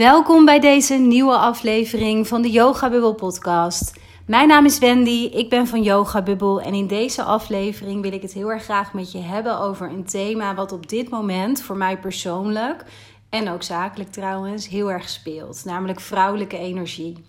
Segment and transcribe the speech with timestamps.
[0.00, 4.00] Welkom bij deze nieuwe aflevering van de Yoga Bubble podcast.
[4.26, 8.22] Mijn naam is Wendy, ik ben van Yoga Bubble en in deze aflevering wil ik
[8.22, 11.76] het heel erg graag met je hebben over een thema wat op dit moment voor
[11.76, 12.84] mij persoonlijk
[13.30, 17.24] en ook zakelijk trouwens heel erg speelt, namelijk vrouwelijke energie.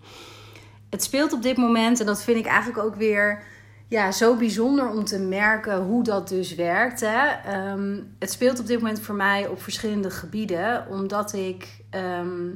[0.90, 3.44] Het speelt op dit moment en dat vind ik eigenlijk ook weer
[3.88, 7.00] ja, zo bijzonder om te merken hoe dat dus werkt.
[7.00, 7.28] Hè.
[7.28, 12.48] Ehm, het speelt op dit moment voor mij op verschillende gebieden, omdat ik ehm,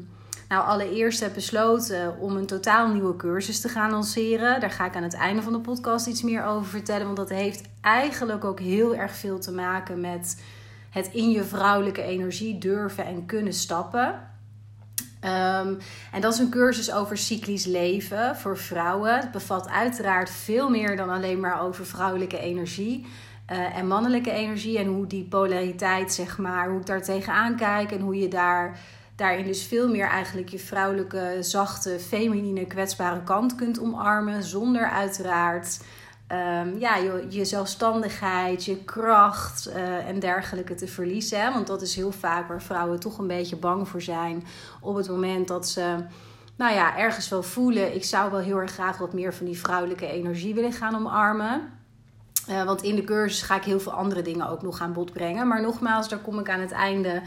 [0.49, 4.59] nou allereerst heb besloten om een totaal nieuwe cursus te gaan lanceren.
[4.59, 7.29] Daar ga ik aan het einde van de podcast iets meer over vertellen, want dat
[7.29, 10.41] heeft eigenlijk ook heel erg veel te maken met
[10.89, 14.19] het in je vrouwelijke energie durven en kunnen stappen.
[15.19, 15.73] Ehm,
[16.11, 19.19] en dat is een cursus over cyclisch leven voor vrouwen.
[19.19, 23.05] Het bevat uiteraard veel meer dan alleen maar over vrouwelijke energie.
[23.51, 27.91] Uh, en mannelijke energie en hoe die polariteit, zeg maar, hoe ik daar tegenaan kijk
[27.91, 28.79] en hoe je daar,
[29.15, 34.43] daarin dus veel meer eigenlijk je vrouwelijke, zachte, feminine, kwetsbare kant kunt omarmen.
[34.43, 35.79] Zonder uiteraard
[36.31, 41.53] um, ja, je, je, zelfstandigheid, je kracht uh, en dergelijke te verliezen.
[41.53, 44.43] Want dat is heel vaak waar vrouwen toch een beetje bang voor zijn
[44.81, 45.95] op het moment dat ze.
[46.57, 49.59] Nou ja, ergens wel voelen, ik zou wel heel erg graag wat meer van die
[49.59, 51.71] vrouwelijke energie willen gaan omarmen.
[52.49, 55.13] Uh, want in de cursus ga ik heel veel andere dingen ook nog aan bod
[55.13, 55.47] brengen.
[55.47, 57.21] Maar nogmaals, daar kom ik aan het einde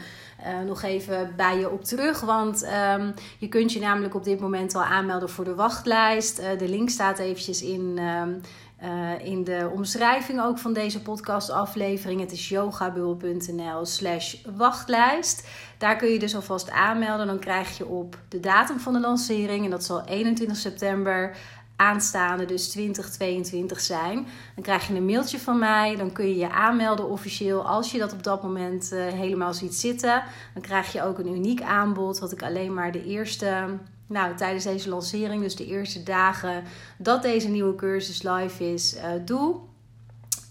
[0.45, 2.19] uh, nog even bij je op terug.
[2.21, 2.63] Want
[2.97, 6.39] um, je kunt je namelijk op dit moment al aanmelden voor de wachtlijst.
[6.39, 12.21] Uh, de link staat eventjes in, uh, in de omschrijving ook van deze podcastaflevering.
[12.21, 15.47] Het is yogabul.nl slash wachtlijst.
[15.77, 17.27] Daar kun je dus alvast aanmelden.
[17.27, 21.37] Dan krijg je op de datum van de lancering, en dat zal 21 september
[21.79, 24.27] aanstaande, dus 2022 zijn.
[24.55, 25.95] Dan krijg je een mailtje van mij.
[25.95, 29.75] Dan kun je je aanmelden officieel als je dat op dat moment uh, helemaal ziet
[29.75, 30.23] zitten.
[30.53, 33.67] Dan krijg je ook een uniek aanbod, wat ik alleen maar de eerste
[34.07, 36.63] nou, tijdens deze lancering, dus de eerste dagen
[36.97, 39.55] dat deze nieuwe cursus live is, uh, doe.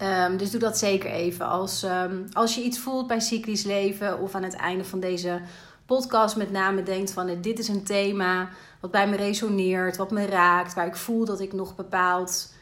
[0.03, 1.47] Um, dus doe dat zeker even.
[1.47, 5.41] Als, um, als je iets voelt bij cyclisch leven of aan het einde van deze
[5.87, 8.49] podcast met name denkt van eh, dit is een thema
[8.81, 12.53] wat bij me resoneert, wat me raakt, waar ik voel dat ik nog bepaald,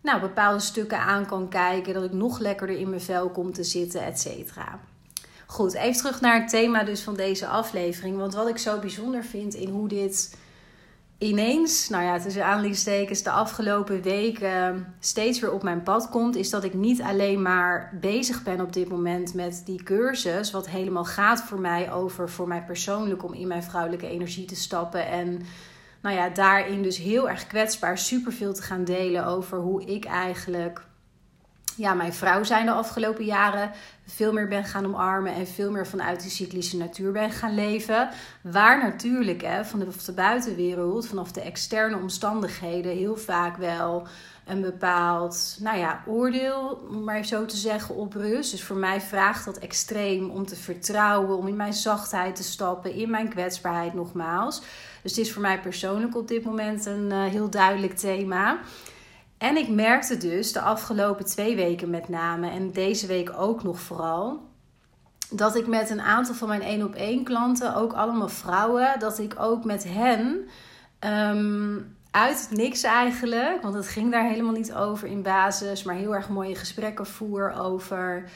[0.00, 3.64] nou, bepaalde stukken aan kan kijken, dat ik nog lekkerder in mijn vel kom te
[3.64, 4.80] zitten, et cetera.
[5.46, 8.16] Goed, even terug naar het thema dus van deze aflevering.
[8.16, 10.36] Want wat ik zo bijzonder vind in hoe dit
[11.20, 16.50] ineens, nou ja, tussen aanleidingstekens, de afgelopen weken steeds weer op mijn pad komt, is
[16.50, 21.04] dat ik niet alleen maar bezig ben op dit moment met die cursus, wat helemaal
[21.04, 25.42] gaat voor mij over voor mij persoonlijk om in mijn vrouwelijke energie te stappen en
[26.02, 30.82] nou ja, daarin dus heel erg kwetsbaar superveel te gaan delen over hoe ik eigenlijk
[31.80, 33.70] ja, mijn vrouw zijn de afgelopen jaren
[34.06, 38.08] veel meer ben gaan omarmen en veel meer vanuit die cyclische natuur ben gaan leven.
[38.42, 44.06] Waar natuurlijk hè, vanaf de buitenwereld, vanaf de externe omstandigheden, heel vaak wel
[44.46, 48.50] een bepaald nou ja, oordeel, om maar zo te zeggen, op rust.
[48.50, 52.94] Dus voor mij vraagt dat extreem om te vertrouwen, om in mijn zachtheid te stappen,
[52.94, 54.60] in mijn kwetsbaarheid nogmaals.
[55.02, 58.58] Dus het is voor mij persoonlijk op dit moment een uh, heel duidelijk thema.
[59.40, 63.80] En ik merkte dus de afgelopen twee weken met name en deze week ook nog
[63.80, 64.48] vooral.
[65.30, 69.18] Dat ik met een aantal van mijn één op één klanten, ook allemaal vrouwen, dat
[69.18, 70.48] ik ook met hen
[71.34, 75.94] um, uit het niks eigenlijk, want het ging daar helemaal niet over in basis, maar
[75.94, 78.30] heel erg mooie gesprekken voer over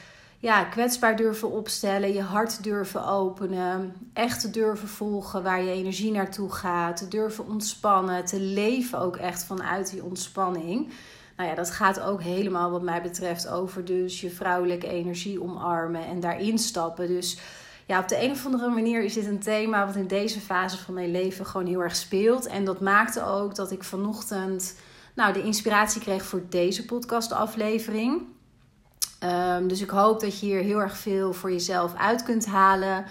[0.45, 6.53] ja, kwetsbaar durven opstellen, je hart durven openen, echt durven volgen waar je energie naartoe
[6.53, 10.93] gaat, durven ontspannen, te leven ook echt vanuit die ontspanning.
[11.37, 16.07] Nou ja, dat gaat ook helemaal wat mij betreft over dus je vrouwelijke energie omarmen
[16.07, 17.07] en daarin stappen.
[17.07, 17.39] Dus
[17.87, 20.79] ja, op de een of andere manier is dit een thema wat in deze fase
[20.79, 22.47] van mijn leven gewoon heel erg speelt.
[22.47, 24.79] En dat maakte ook dat ik vanochtend
[25.15, 28.34] nou, de inspiratie kreeg voor deze podcastaflevering.
[29.25, 33.05] Um, dus ik hoop dat je hier heel erg veel voor jezelf uit kunt halen.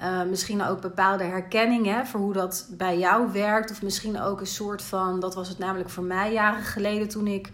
[0.00, 3.70] Uh, misschien ook bepaalde herkenningen voor hoe dat bij jou werkt.
[3.70, 7.26] Of misschien ook een soort van, dat was het namelijk voor mij jaren geleden toen
[7.26, 7.50] ik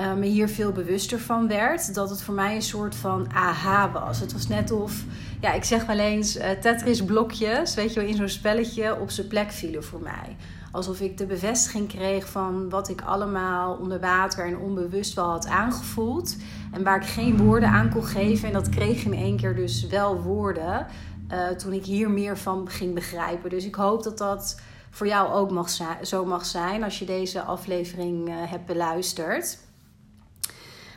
[0.00, 1.94] uh, me hier veel bewuster van werd.
[1.94, 4.20] Dat het voor mij een soort van aha was.
[4.20, 5.04] Het was net of,
[5.40, 9.10] ja, ik zeg wel eens uh, Tetris blokjes, weet je wel, in zo'n spelletje op
[9.10, 10.36] zijn plek vielen voor mij.
[10.72, 15.46] Alsof ik de bevestiging kreeg van wat ik allemaal onder water en onbewust wel had
[15.46, 16.36] aangevoeld.
[16.72, 18.48] En waar ik geen woorden aan kon geven.
[18.48, 20.86] En dat kreeg in één keer dus wel woorden.
[21.32, 23.50] Uh, toen ik hier meer van ging begrijpen.
[23.50, 24.60] Dus ik hoop dat dat
[24.90, 25.70] voor jou ook mag
[26.02, 29.58] zo mag zijn als je deze aflevering uh, hebt beluisterd.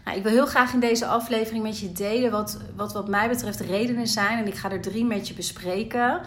[0.05, 3.29] Nou, ik wil heel graag in deze aflevering met je delen wat, wat wat mij
[3.29, 4.37] betreft redenen zijn.
[4.37, 6.21] En ik ga er drie met je bespreken.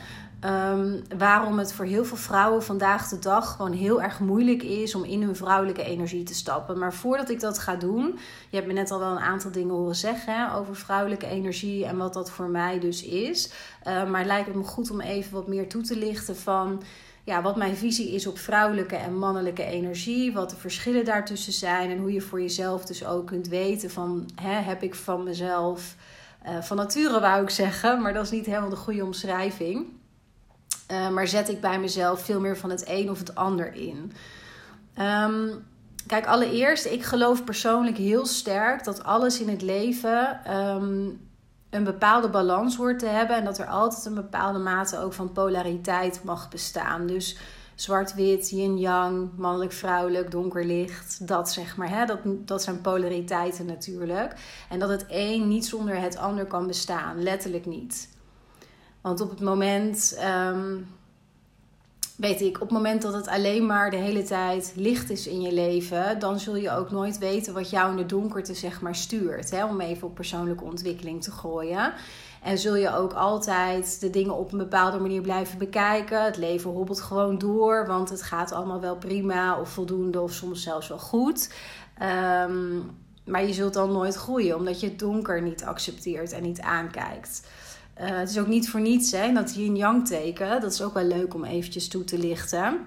[0.45, 4.95] Ehm, waarom het voor heel veel vrouwen vandaag de dag gewoon heel erg moeilijk is
[4.95, 6.79] om in hun vrouwelijke energie te stappen.
[6.79, 8.19] Maar voordat ik dat ga doen,
[8.51, 11.97] je hebt me net al wel een aantal dingen horen zeggen over vrouwelijke energie en
[11.97, 13.53] wat dat voor mij dus is.
[13.87, 16.83] Uh, maar het lijkt me goed om even wat meer toe te lichten van
[17.23, 21.91] ja, wat mijn visie is op vrouwelijke en mannelijke energie, wat de verschillen daartussen zijn
[21.91, 25.97] en hoe je voor jezelf dus ook kunt weten van hè, heb ik van mezelf,
[26.47, 30.03] uh, van nature wou ik zeggen, maar dat is niet helemaal de goede omschrijving.
[30.95, 34.13] Uh, maar zet ik bij mezelf veel meer van het een of het ander in.
[34.99, 35.65] Um,
[36.07, 41.21] kijk, allereerst, ik geloof persoonlijk heel sterk dat alles in het leven um,
[41.71, 43.37] een bepaalde balans hoort te hebben.
[43.37, 47.07] En dat er altijd een bepaalde mate ook van polariteit mag bestaan.
[47.07, 47.37] Dus
[47.75, 51.29] zwart-wit, yin-yang, mannelijk-vrouwelijk, donker-licht.
[51.29, 52.05] Dat zeg maar, hè?
[52.05, 54.35] Dat, dat zijn polariteiten natuurlijk.
[54.69, 58.14] En dat het een niet zonder het ander kan bestaan, letterlijk niet.
[59.05, 60.19] Want op het moment,
[60.51, 60.87] um,
[62.17, 65.41] weet ik, op het moment dat het alleen maar de hele tijd licht is in
[65.41, 68.95] je leven, dan zul je ook nooit weten wat jou in de donkerte zeg maar
[68.95, 69.51] stuurt.
[69.51, 69.65] Hè?
[69.65, 71.93] Om even op persoonlijke ontwikkeling te gooien.
[72.43, 76.25] En zul je ook altijd de dingen op een bepaalde manier blijven bekijken.
[76.25, 80.63] Het leven hobbelt gewoon door, want het gaat allemaal wel prima of voldoende of soms
[80.63, 81.55] zelfs wel goed.
[82.03, 82.91] Um,
[83.25, 87.43] maar je zult dan nooit groeien, omdat je het donker niet accepteert en niet aankijkt.
[88.01, 90.61] Uh, het is ook niet voor niets, hè, dat yin-yang teken.
[90.61, 92.81] Dat is ook wel leuk om eventjes toe te lichten.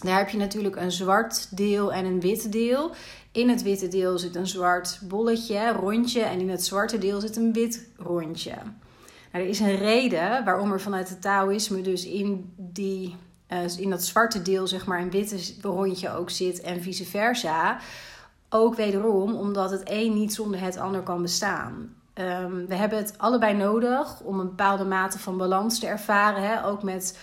[0.00, 2.94] Daar heb je natuurlijk een zwart deel en een wit deel.
[3.32, 6.20] In het witte deel zit een zwart bolletje, rondje.
[6.20, 8.54] En in het zwarte deel zit een wit rondje.
[9.32, 13.16] Nou, er is een reden waarom er vanuit het Taoïsme dus in, die,
[13.52, 17.78] uh, in dat zwarte deel zeg maar een witte rondje ook zit en vice versa.
[18.48, 21.94] Ook wederom omdat het een niet zonder het ander kan bestaan.
[22.18, 26.42] Um, we hebben het allebei nodig om een bepaalde mate van balans te ervaren.
[26.42, 26.66] Hè?
[26.66, 27.18] Ook met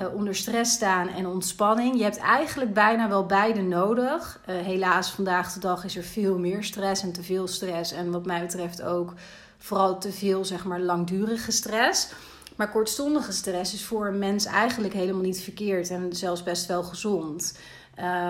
[0.00, 1.96] uh, onder stress staan en ontspanning.
[1.96, 4.40] Je hebt eigenlijk bijna wel beide nodig.
[4.48, 7.92] Uh, helaas, vandaag de dag is er veel meer stress en te veel stress.
[7.92, 9.12] En wat mij betreft ook
[9.58, 12.12] vooral te veel, zeg maar, langdurige stress.
[12.56, 16.82] Maar kortstondige stress is voor een mens eigenlijk helemaal niet verkeerd en zelfs best wel
[16.82, 17.58] gezond.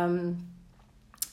[0.05, 0.56] Um,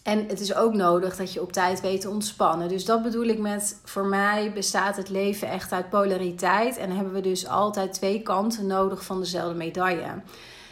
[0.04, 2.68] en het is ook nodig dat je op tijd weet te ontspannen.
[2.68, 6.78] Dus dat bedoel ik met, voor mij bestaat het leven echt uit polariteit.
[6.78, 10.22] En hebben we dus altijd twee kanten nodig van dezelfde medaille.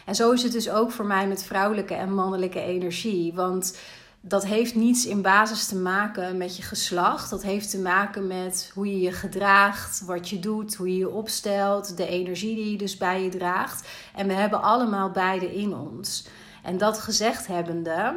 [0.06, 3.32] En zo is het dus ook voor mij met vrouwelijke en mannelijke energie.
[3.34, 3.78] Want
[4.20, 7.30] dat heeft niets in basis te maken met je geslacht.
[7.30, 11.10] Dat heeft te maken met hoe je je gedraagt, wat je doet, hoe je je
[11.10, 13.88] opstelt, de energie die je dus bij je draagt.
[14.14, 16.26] En we hebben allemaal beide in ons.
[16.62, 18.14] En dat gezegd hebbende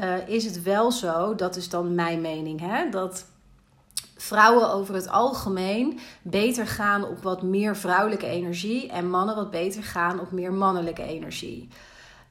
[0.00, 3.26] uh, is het wel zo, dat is dan mijn mening, hè, dat
[4.16, 9.82] vrouwen over het algemeen beter gaan op wat meer vrouwelijke energie en mannen wat beter
[9.82, 11.68] gaan op meer mannelijke energie.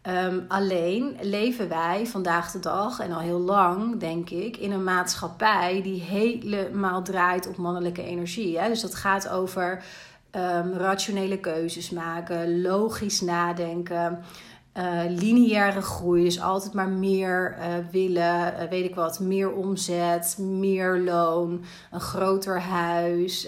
[0.07, 4.83] Um, alleen leven wij vandaag de dag en al heel lang, denk ik, in een
[4.83, 8.59] maatschappij die helemaal draait op mannelijke energie.
[8.59, 8.67] Hè?
[8.67, 9.83] Dus dat gaat over
[10.31, 14.23] um, rationele keuzes maken, logisch nadenken.
[14.77, 20.37] Uh, lineaire groei, dus altijd maar meer uh, willen, uh, weet ik wat, meer omzet,
[20.39, 23.47] meer loon, een groter huis,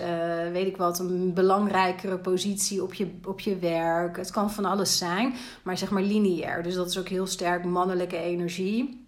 [0.51, 4.17] weet ik wat, een belangrijkere positie op je, op je werk.
[4.17, 5.33] Het kan van alles zijn,
[5.63, 6.63] maar zeg maar lineair.
[6.63, 9.07] Dus dat is ook heel sterk mannelijke energie.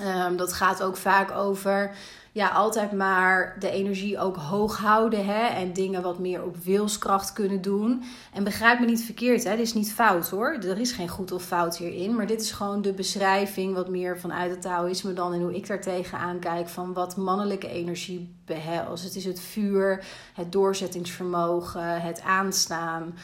[0.00, 1.90] Um, dat gaat ook vaak over
[2.34, 7.32] ja, altijd maar de energie ook hoog houden hè, en dingen wat meer op wilskracht
[7.32, 8.02] kunnen doen.
[8.32, 10.52] En begrijp me niet verkeerd, hè, dit is niet fout hoor.
[10.52, 14.18] Er is geen goed of fout hierin, maar dit is gewoon de beschrijving wat meer
[14.18, 19.04] vanuit het Taoïsme dan en hoe ik daar tegenaan kijk van wat mannelijke energie behelst.
[19.04, 23.14] Het is het vuur, het doorzettingsvermogen, het aanstaan,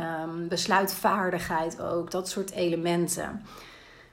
[0.00, 3.42] um, besluitvaardigheid ook, dat soort elementen.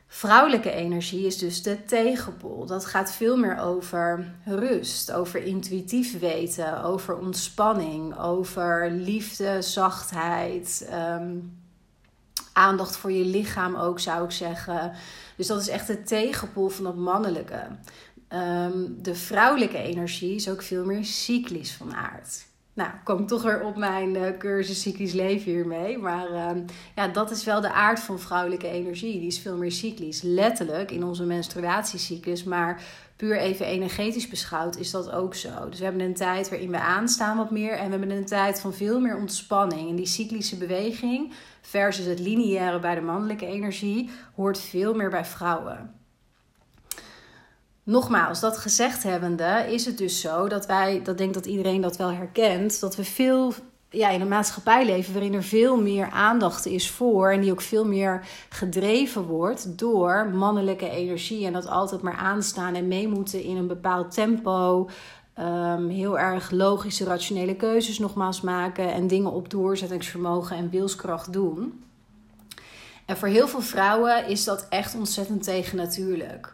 [0.07, 2.65] Vrouwelijke energie is dus de tegenpol.
[2.65, 11.57] Dat gaat veel meer over rust, over intuïtief weten, over ontspanning, over liefde, zachtheid, um,
[12.53, 14.91] aandacht voor je lichaam ook zou ik zeggen.
[15.35, 17.67] Dus dat is echt de tegenpol van het mannelijke.
[18.29, 22.45] Um, de vrouwelijke energie is ook veel meer cyclisch van aard.
[22.75, 25.97] Nou, kom toch weer op mijn uh, cursus cyclisch leven hiermee.
[25.97, 26.61] Maar uh,
[26.95, 29.19] ja, dat is wel de aard van vrouwelijke energie.
[29.19, 30.21] Die is veel meer cyclisch.
[30.21, 32.43] Letterlijk in onze menstruatiecyclus.
[32.43, 32.83] Maar
[33.15, 35.69] puur even energetisch beschouwd is dat ook zo.
[35.69, 37.71] Dus we hebben een tijd waarin we aanstaan wat meer.
[37.71, 39.89] En we hebben een tijd van veel meer ontspanning.
[39.89, 45.25] En die cyclische beweging versus het lineaire bij de mannelijke energie hoort veel meer bij
[45.25, 46.04] vrouwen.
[47.85, 51.97] Nogmaals, dat gezegd hebbende, is het dus zo dat wij, dat denk dat iedereen dat
[51.97, 53.53] wel herkent, dat we veel
[53.89, 57.61] ja, in een maatschappij leven waarin er veel meer aandacht is voor en die ook
[57.61, 63.43] veel meer gedreven wordt door mannelijke energie en dat altijd maar aanstaan en mee moeten
[63.43, 64.89] in een bepaald tempo.
[65.33, 71.83] Ehm, heel erg logische, rationele keuzes nogmaals maken en dingen op doorzettingsvermogen en wilskracht doen.
[73.05, 76.53] En voor heel veel vrouwen is dat echt ontzettend tegennatuurlijk.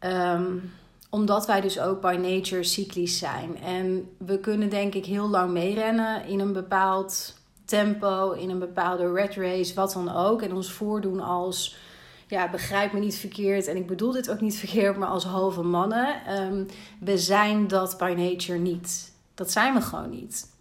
[0.00, 0.72] Um,
[1.10, 3.58] omdat wij dus ook by nature cyclisch zijn.
[3.58, 9.12] En we kunnen denk ik heel lang meerennen in een bepaald tempo, in een bepaalde
[9.12, 10.42] red race, wat dan ook.
[10.42, 11.76] En ons voordoen als,
[12.26, 13.66] ja, begrijp me niet verkeerd.
[13.66, 16.24] En ik bedoel dit ook niet verkeerd, maar als halve mannen.
[16.26, 16.64] Ehm,
[17.00, 19.12] we zijn dat by nature niet.
[19.34, 20.56] Dat zijn we gewoon niet.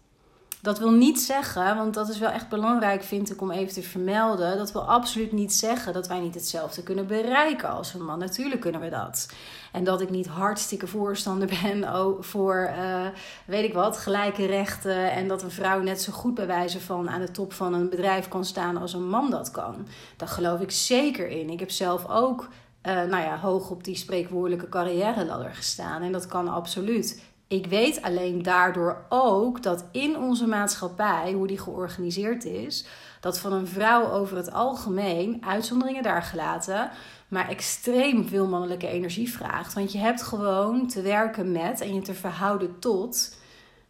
[0.62, 3.82] Dat wil niet zeggen, want dat is wel echt belangrijk, vind ik, om even te
[3.82, 4.58] vermelden.
[4.58, 8.20] Dat wil absoluut niet zeggen dat wij niet hetzelfde kunnen bereiken als een man.
[8.20, 9.28] Natuurlijk kunnen we dat.
[9.72, 11.86] En dat ik niet hartstikke voorstander ben
[12.20, 13.08] voor, uh,
[13.46, 15.12] weet ik wat, gelijke rechten.
[15.12, 17.90] En dat een vrouw net zo goed bij wijze van aan de top van een
[17.90, 19.88] bedrijf kan staan als een man dat kan.
[20.18, 21.50] Daar geloof ik zeker in.
[21.50, 22.48] Ik heb zelf ook,
[22.84, 26.02] uh, nou ja, hoog op die spreekwoordelijke carrière ladder gestaan.
[26.02, 27.22] En dat kan absoluut.
[27.48, 32.86] Ik weet alleen daardoor ook dat in onze maatschappij, hoe die georganiseerd is,
[33.20, 36.90] dat van een vrouw over het algemeen, uitzonderingen daar gelaten,
[37.28, 39.74] maar extreem veel mannelijke energie vraagt.
[39.74, 43.38] Want je hebt gewoon te werken met en je te verhouden tot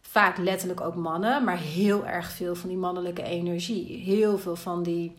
[0.00, 3.96] vaak letterlijk ook mannen, maar heel erg veel van die mannelijke energie.
[3.96, 5.16] Heel veel van die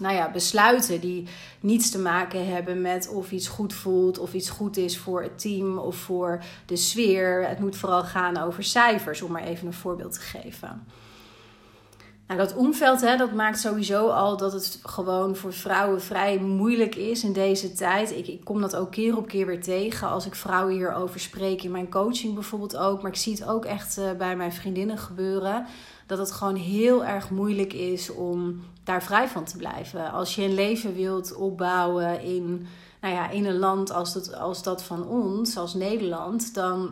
[0.00, 1.26] nou ja, besluiten die
[1.60, 5.38] niets te maken hebben met of iets goed voelt, of iets goed is voor het
[5.38, 7.48] team of voor de sfeer.
[7.48, 10.86] Het moet vooral gaan over cijfers, om maar even een voorbeeld te geven.
[12.30, 16.94] Nou, dat omveld hè, dat maakt sowieso al dat het gewoon voor vrouwen vrij moeilijk
[16.94, 18.10] is in deze tijd.
[18.16, 21.62] Ik, ik kom dat ook keer op keer weer tegen als ik vrouwen hierover spreek
[21.62, 23.02] in mijn coaching bijvoorbeeld ook.
[23.02, 25.66] Maar ik zie het ook echt uh, bij mijn vriendinnen gebeuren.
[26.06, 30.12] Dat het gewoon heel erg moeilijk is om daar vrij van te blijven.
[30.12, 32.66] Als je een leven wilt opbouwen in,
[33.00, 36.90] nou ja, in een land als dat, als dat van ons, als Nederland, dan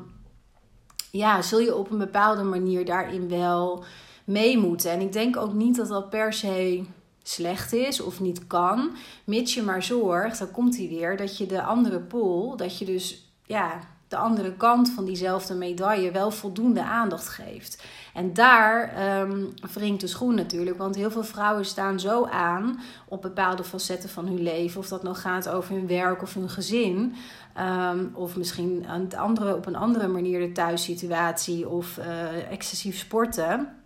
[1.11, 3.85] ja, zul je op een bepaalde manier daarin wel
[4.29, 4.91] mee moeten.
[4.91, 6.85] En ik denk ook niet dat dat per se
[7.23, 8.91] slecht is of niet kan,
[9.25, 12.85] mits je maar zorgt, dan komt hij weer, dat je de andere pool, dat je
[12.85, 17.85] dus ja, de andere kant van diezelfde medaille wel voldoende aandacht geeft.
[18.15, 23.23] En daar um, wringt de schoen natuurlijk, want heel veel vrouwen staan zo aan op
[23.23, 27.15] bepaalde facetten van hun leven, of dat nou gaat over hun werk of hun gezin,
[27.55, 33.79] ehm, of misschien een andere, op een andere manier de thuissituatie of uh, excessief sporten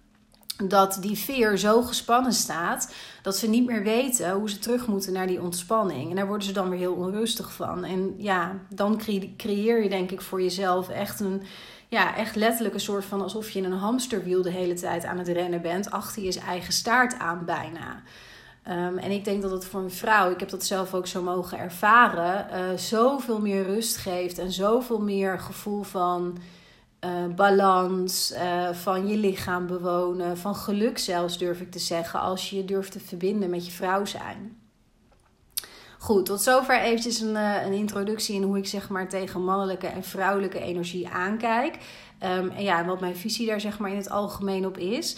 [0.69, 5.13] dat die veer zo gespannen staat dat ze niet meer weten hoe ze terug moeten
[5.13, 6.11] naar die ontspanning.
[6.11, 7.85] En daar worden ze dan weer heel onrustig van.
[7.85, 9.01] En ja, dan
[9.37, 11.43] creëer je denk ik voor jezelf echt een,
[11.89, 15.19] ja, echt letterlijk een soort van alsof je in een hamsterwiel de hele tijd aan
[15.19, 18.03] het rennen bent, achter je eigen staart aan bijna.
[18.69, 21.23] Um, en ik denk dat het voor een vrouw, ik heb dat zelf ook zo
[21.23, 26.39] mogen ervaren, uh, zoveel meer rust geeft en zoveel meer gevoel van
[27.05, 32.51] uh, balans, uh, van je lichaam bewonen, van geluk zelfs durf ik te zeggen, als
[32.51, 34.61] je je durft te verbinden met je vrouw zijn.
[35.99, 39.87] Goed, tot zover eventjes een, uh, een introductie in hoe ik zeg maar tegen mannelijke
[39.87, 41.75] en vrouwelijke energie aankijk.
[42.25, 45.17] Um, en ja, wat mijn visie daar zeg maar in het algemeen op is.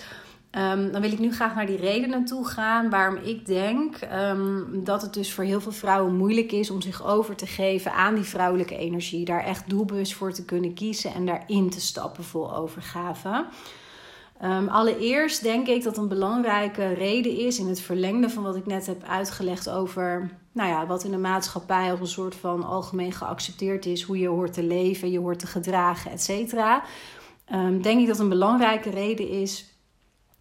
[0.56, 4.84] Um, dan wil ik nu graag naar die redenen toe gaan waarom ik denk um,
[4.84, 8.14] dat het dus voor heel veel vrouwen moeilijk is om zich over te geven aan
[8.14, 9.24] die vrouwelijke energie.
[9.24, 13.46] Daar echt doelbewust voor te kunnen kiezen en daarin te stappen vol overgave.
[14.44, 18.66] Um, allereerst denk ik dat een belangrijke reden is in het verlengde van wat ik
[18.66, 23.12] net heb uitgelegd over nou ja, wat in de maatschappij als een soort van algemeen
[23.12, 26.82] geaccepteerd is, hoe je hoort te leven, je hoort te gedragen, et cetera.
[27.82, 29.73] denk ik dat een belangrijke reden is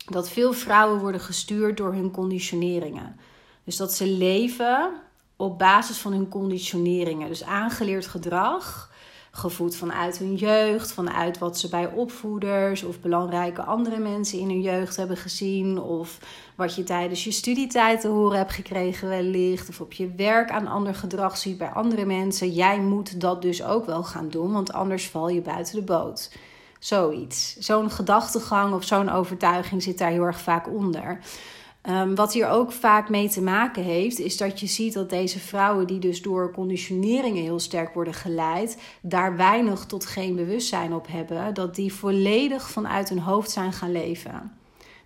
[0.05, 3.19] dat veel vrouwen worden gestuurd door hun conditioneringen.
[3.63, 4.91] Dus dat ze leven
[5.35, 7.27] op basis van hun conditioneringen.
[7.27, 8.91] Dus aangeleerd gedrag,
[9.31, 14.61] gevoed vanuit hun jeugd, vanuit wat ze bij opvoeders of belangrijke andere mensen in hun
[14.61, 15.79] jeugd hebben gezien.
[15.81, 16.19] Of
[16.55, 19.69] wat je tijdens je studietijd te horen hebt gekregen, wellicht.
[19.69, 22.51] Of op je werk aan ander gedrag ziet bij andere mensen.
[22.51, 26.31] Jij moet dat dus ook wel gaan doen, want anders val je buiten de boot.
[26.83, 27.55] Zoiets.
[27.59, 31.19] Zo'n gedachtegang of zo'n overtuiging zit daar heel erg vaak onder.
[31.89, 35.39] Um, wat hier ook vaak mee te maken heeft, is dat je ziet dat deze
[35.39, 41.07] vrouwen, die dus door conditioneringen heel sterk worden geleid, daar weinig tot geen bewustzijn op
[41.07, 44.57] hebben, dat die volledig vanuit hun hoofd zijn gaan leven.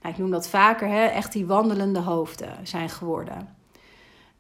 [0.02, 3.57] Nou, ik noem dat vaker, hè, echt die wandelende hoofden zijn geworden.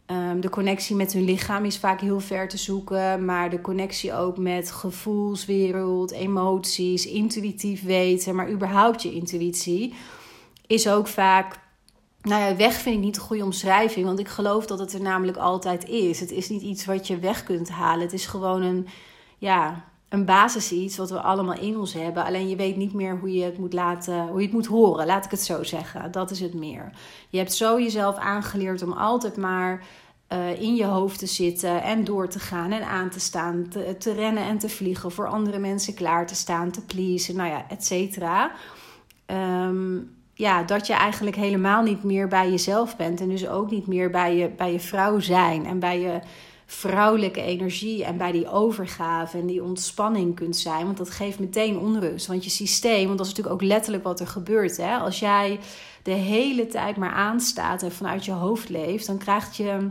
[0.08, 4.14] Ehm, de connectie met hun lichaam is vaak heel ver te zoeken, maar de connectie
[4.14, 9.94] ook met gevoelswereld, emoties, intuïtief weten, maar überhaupt je intuïtie
[10.68, 11.60] is ook vaak.
[12.22, 15.02] Nou ja, weg vind ik niet een goede omschrijving, want ik geloof dat het er
[15.02, 16.20] namelijk altijd is.
[16.20, 18.02] Het is niet iets wat je weg kunt halen.
[18.02, 18.88] Het is gewoon een,
[19.38, 22.26] ja, een basis iets wat we allemaal in ons hebben.
[22.26, 25.06] Alleen je weet niet meer hoe je het moet laten, hoe je het moet horen.
[25.06, 26.12] Laat ik het zo zeggen.
[26.12, 26.92] Dat is het meer.
[27.30, 29.84] Je hebt zo jezelf aangeleerd om altijd maar
[30.34, 33.68] uh, in je hoofd te zitten en door te gaan en aan te staan,
[34.00, 37.66] te, rennen en te vliegen, voor andere mensen klaar te staan, te pleasen, nou ja,
[37.70, 38.52] et cetera.
[39.26, 43.88] Um, ja, dat je eigenlijk helemaal niet meer bij jezelf bent en dus ook niet
[43.88, 46.20] meer bij je, bij je vrouw zijn en bij je
[46.70, 50.86] vrouwelijke energie en bij die overgave en die ontspanning kunt zijn.
[50.86, 52.28] Want dat geeft meteen onrust.
[52.28, 54.78] Want je systeem, want dat is natuurlijk ook letterlijk wat er gebeurt.
[54.78, 54.98] Hè?
[54.98, 55.60] Als jij
[56.04, 59.90] de hele tijd maar aanstaat en vanuit je hoofd leeft, dan krijgt je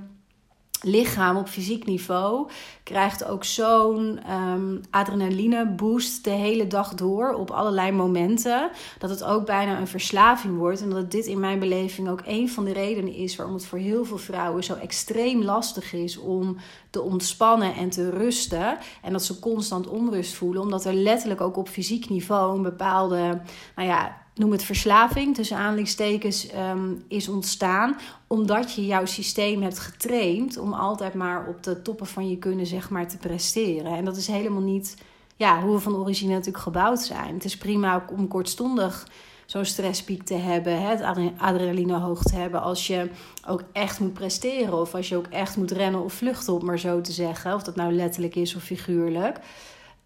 [0.87, 2.49] lichaam op fysiek niveau
[2.83, 8.71] krijgt ook zo'n um, adrenaline boost de hele dag door op allerlei momenten.
[8.99, 10.81] Dat het ook bijna een verslaving wordt.
[10.81, 13.78] En dat dit in mijn beleving ook een van de redenen is waarom het voor
[13.78, 16.57] heel veel vrouwen zo extreem lastig is om
[16.90, 18.78] te ontspannen en te rusten.
[19.02, 20.62] En dat ze constant onrust voelen.
[20.62, 23.40] Omdat er letterlijk ook op fysiek niveau een bepaalde,
[23.76, 27.97] nou ja, noem het verslaving, tussen aanleidingstekens, um, is ontstaan.
[28.26, 32.66] Omdat je jouw systeem hebt getraind om altijd maar op de toppen van je kunnen
[32.66, 33.97] zeg maar, te presteren.
[33.97, 34.97] En dat is helemaal niet
[35.37, 37.35] ja, hoe we van origine natuurlijk gebouwd zijn.
[37.35, 39.07] Het is prima om kortstondig
[39.47, 41.02] zo'n stresspiek te hebben, het
[41.38, 43.11] adrenaline hoog te hebben als je
[43.47, 46.78] ook echt moet presteren of als je ook echt moet rennen of vluchten, om maar
[46.78, 47.55] zo te zeggen.
[47.55, 49.38] Of dat nou letterlijk is of figuurlijk.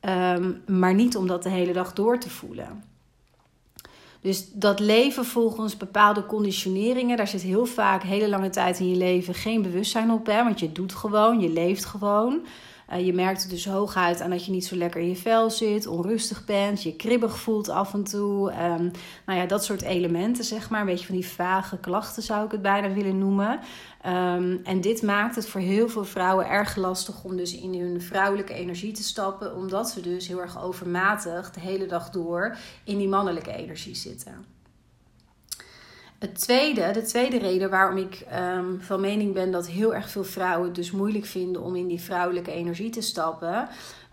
[0.01, 2.90] Um, maar niet om dat de hele dag door te voelen.
[4.21, 8.97] Dus dat leven volgens bepaalde conditioneringen, daar zit heel vaak hele lange tijd in je
[8.97, 10.27] leven geen bewustzijn op.
[10.27, 10.45] Hè?
[10.45, 12.41] Want je doet gewoon, je leeft gewoon.
[12.93, 15.51] Uh, je merkt het dus hooguit aan dat je niet zo lekker in je vel
[15.51, 18.53] zit, onrustig bent, je kribbig voelt af en toe.
[18.53, 18.91] Um,
[19.27, 20.81] nou ja, dat soort elementen, zeg maar.
[20.81, 23.61] Een beetje van die vage klachten zou ik het bijna willen noemen.
[24.07, 28.03] Um, en dit maakt het voor heel veel vrouwen erg lastig om dus in hun
[28.03, 32.99] vrouwelijke energie te stappen, omdat ze dus heel erg overmatig de hele dag door in
[32.99, 34.45] die mannelijke energie zitten.
[36.19, 40.25] Het tweede, de tweede reden waarom ik um, van mening ben dat heel erg veel
[40.25, 43.69] vrouwen het dus moeilijk vinden om in die vrouwelijke energie te stappen.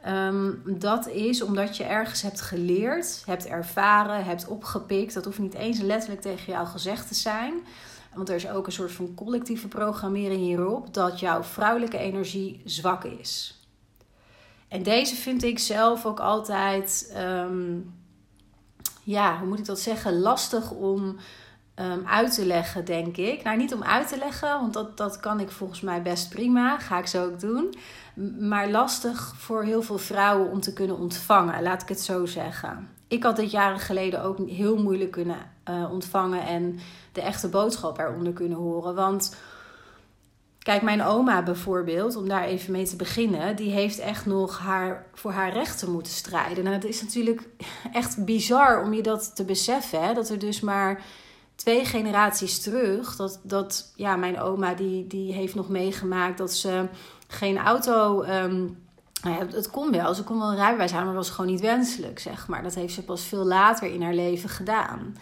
[0.07, 5.13] Um, dat is omdat je ergens hebt geleerd, hebt ervaren, hebt opgepikt.
[5.13, 7.53] Dat hoeft niet eens letterlijk tegen jou gezegd te zijn.
[8.17, 13.03] Want er is ook een soort van collectieve programmering hierop dat jouw vrouwelijke energie zwak
[13.03, 13.61] is.
[14.67, 17.93] En deze vind ik zelf ook altijd, um,
[19.03, 21.17] ja, hoe moet ik dat zeggen, lastig om
[21.79, 23.43] um, uit te leggen, denk ik.
[23.43, 26.79] Nou, niet om uit te leggen, want dat, dat kan ik volgens mij best prima.
[26.79, 27.75] Ga ik zo ook doen.
[28.39, 32.96] Maar lastig voor heel veel vrouwen om te kunnen ontvangen, laat ik het zo zeggen.
[33.07, 35.37] Ik had dit jaren geleden ook heel moeilijk kunnen
[35.69, 36.79] uh, ontvangen en
[37.11, 38.95] de echte boodschap eronder kunnen horen.
[38.95, 39.35] Want
[40.67, 45.05] Kijk, mijn oma bijvoorbeeld, om daar even mee te beginnen, die heeft echt nog haar,
[45.13, 46.65] voor haar rechten moeten strijden.
[46.65, 47.49] En het is natuurlijk
[47.93, 50.03] echt bizar om je dat te beseffen.
[50.03, 50.13] Hè?
[50.13, 51.03] Dat er dus maar
[51.55, 56.85] twee generaties terug, dat, dat ja, mijn oma die, die heeft nog meegemaakt dat ze
[57.27, 58.25] geen auto.
[58.25, 58.75] Nou
[59.21, 61.61] ja, het kon wel, ze kon wel een rijbewijs hebben, maar dat was gewoon niet
[61.61, 62.63] wenselijk, zeg maar.
[62.63, 65.15] Dat heeft ze pas veel later in haar leven gedaan.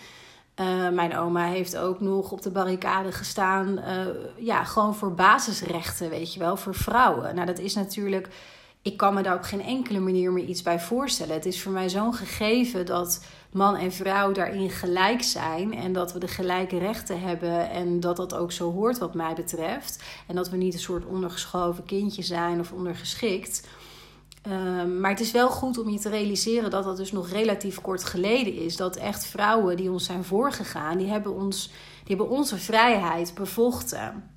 [0.60, 4.06] Uh, mijn oma heeft ook nog op de barricade gestaan, uh,
[4.38, 7.36] ja, gewoon voor basisrechten, weet je wel, voor vrouwen.
[7.36, 8.28] Nou, dat is natuurlijk,
[8.82, 11.34] ik kan me daar op geen enkele manier meer iets bij voorstellen.
[11.34, 16.14] Het is voor mij zo'n gegeven dat man en vrouw daarin gelijk zijn en dat
[16.14, 20.04] we de gelijke rechten hebben en dat dat ook zo hoort wat mij betreft.
[20.28, 23.68] En dat we niet een soort ondergeschoven kindje zijn of ondergeschikt.
[24.48, 27.82] Um, maar het is wel goed om je te realiseren dat dat dus nog relatief
[27.82, 28.76] kort geleden is.
[28.76, 31.68] Dat echt vrouwen die ons zijn voorgegaan, die hebben, ons,
[32.04, 34.34] die hebben onze vrijheid bevochten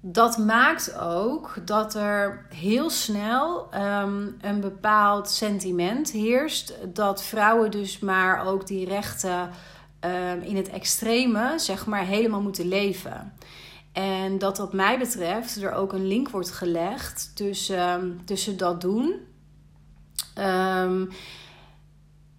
[0.00, 6.74] dat maakt ook dat er heel snel um, een bepaald sentiment heerst.
[6.92, 9.50] Dat vrouwen dus maar ook die rechten
[10.00, 13.32] um, in het extreme, zeg maar, helemaal moeten leven.
[13.98, 18.80] En dat wat mij betreft er ook een link wordt gelegd tussen, um, tussen dat
[18.80, 19.14] doen.
[20.38, 21.08] Um,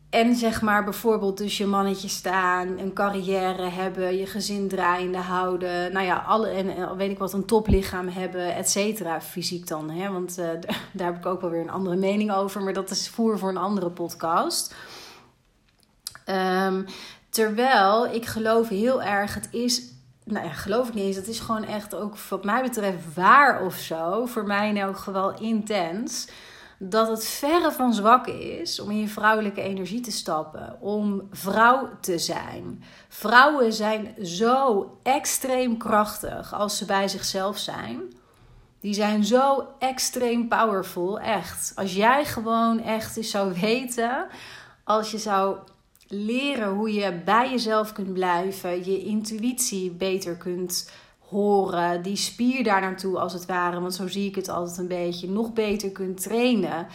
[0.10, 5.94] en zeg maar bijvoorbeeld dus je mannetje staan, een carrière hebben, je gezin draaiende houden.
[5.94, 9.90] Nou ja, alle, en weet ik wat, een toplichaam hebben, et cetera, fysiek dan.
[9.90, 10.12] Hè?
[10.12, 10.46] Want uh,
[10.94, 12.64] daar heb ik ook wel weer een andere mening over.
[12.64, 14.76] Maar dat is voer voor een andere podcast.
[16.26, 16.86] Um,
[17.30, 19.89] terwijl ik geloof heel erg, het is
[20.32, 21.16] nou ja, geloof ik niet eens.
[21.16, 24.26] Dat is gewoon echt ook wat mij betreft waar of zo.
[24.26, 26.28] Voor mij in elk geval intens.
[26.78, 30.78] Dat het verre van zwak is om in je vrouwelijke energie te stappen.
[30.82, 32.84] Om vrouw te zijn.
[33.08, 38.02] Vrouwen zijn zo extreem krachtig als ze bij zichzelf zijn.
[38.80, 41.72] Die zijn zo extreem powerful, echt.
[41.76, 44.28] Als jij gewoon echt eens zou weten,
[44.84, 45.58] als je zou
[46.10, 52.82] leren hoe je bij jezelf kunt blijven, je intuïtie beter kunt horen, die spier daar
[52.82, 56.22] naartoe als het ware, want zo zie ik het altijd een beetje, nog beter kunt
[56.22, 56.88] trainen.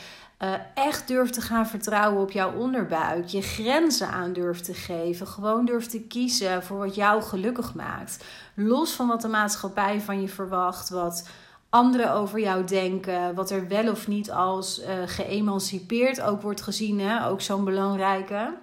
[0.43, 3.27] Uh, echt durft te gaan vertrouwen op jouw onderbuik.
[3.27, 5.27] Je grenzen aan durft te geven.
[5.27, 8.25] Gewoon durft te kiezen voor wat jou gelukkig maakt.
[8.55, 10.89] Los van wat de maatschappij van je verwacht.
[10.89, 11.29] Wat
[11.69, 13.35] anderen over jou denken.
[13.35, 17.01] Wat er wel of niet als uh, geëmancipeerd ook wordt gezien.
[17.01, 17.27] Hè?
[17.29, 18.55] Ook zo'n belangrijke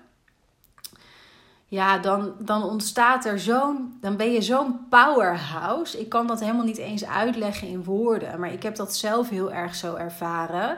[1.72, 3.98] ja, dan, dan ontstaat er zo'n.
[4.02, 6.00] Dan ben je zo'n powerhouse.
[6.00, 8.40] Ik kan dat helemaal niet eens uitleggen in woorden.
[8.40, 10.78] Maar ik heb dat zelf heel erg zo ervaren.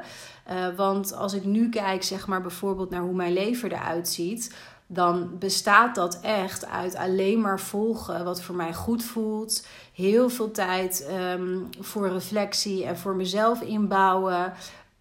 [0.51, 4.56] Uh, want als ik nu kijk, zeg maar bijvoorbeeld naar hoe mijn leven eruit ziet.
[4.88, 9.65] Dan bestaat dat echt uit alleen maar volgen wat voor mij goed voelt.
[9.93, 14.53] Heel veel tijd um, voor reflectie en voor mezelf inbouwen.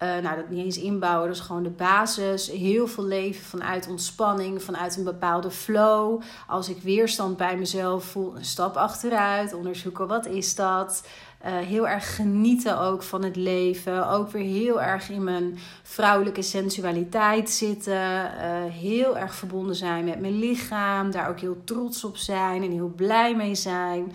[0.03, 2.51] Uh, nou, dat niet eens inbouwen, dat is gewoon de basis.
[2.51, 6.21] Heel veel leven vanuit ontspanning, vanuit een bepaalde flow.
[6.47, 11.07] Als ik weerstand bij mezelf voel, een stap achteruit, onderzoeken wat is dat.
[11.45, 14.09] Uh, heel erg genieten ook van het leven.
[14.09, 17.93] Ook weer heel erg in mijn vrouwelijke sensualiteit zitten.
[17.93, 18.31] Uh,
[18.69, 21.11] heel erg verbonden zijn met mijn lichaam.
[21.11, 24.11] Daar ook heel trots op zijn en heel blij mee zijn.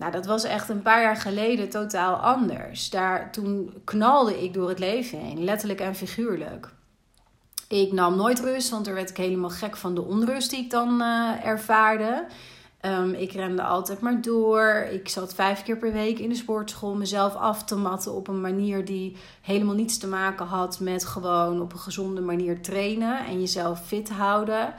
[0.00, 2.90] Nou, dat was echt een paar jaar geleden totaal anders.
[2.90, 6.68] Daar, toen knalde ik door het leven heen, letterlijk en figuurlijk.
[7.68, 10.70] Ik nam nooit rust, want er werd ik helemaal gek van de onrust die ik
[10.70, 12.26] dan uh, ervaarde.
[12.86, 14.86] Um, ik rende altijd maar door.
[14.90, 18.40] Ik zat vijf keer per week in de sportschool mezelf af te matten op een
[18.40, 23.40] manier die helemaal niets te maken had met gewoon op een gezonde manier trainen en
[23.40, 24.74] jezelf fit houden.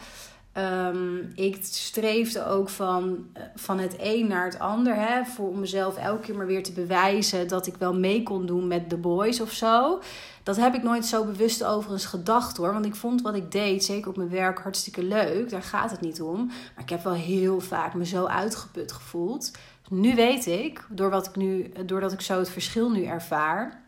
[0.57, 4.95] Um, ik streefde ook van, eh, van het een naar het ander.
[4.95, 8.45] Hè, voor om mezelf elke keer maar weer te bewijzen dat ik wel mee kon
[8.45, 10.01] doen met de boys of zo.
[10.43, 12.73] Dat heb ik nooit zo bewust overigens gedacht hoor.
[12.73, 15.49] Want ik vond wat ik deed, zeker op mijn werk, hartstikke leuk.
[15.49, 16.45] Daar gaat het niet om.
[16.45, 19.51] Maar ik heb wel heel vaak me zo uitgeput gevoeld.
[19.89, 23.80] Nu weet ik, door wat ik nu, doordat ik zo het verschil nu ervaar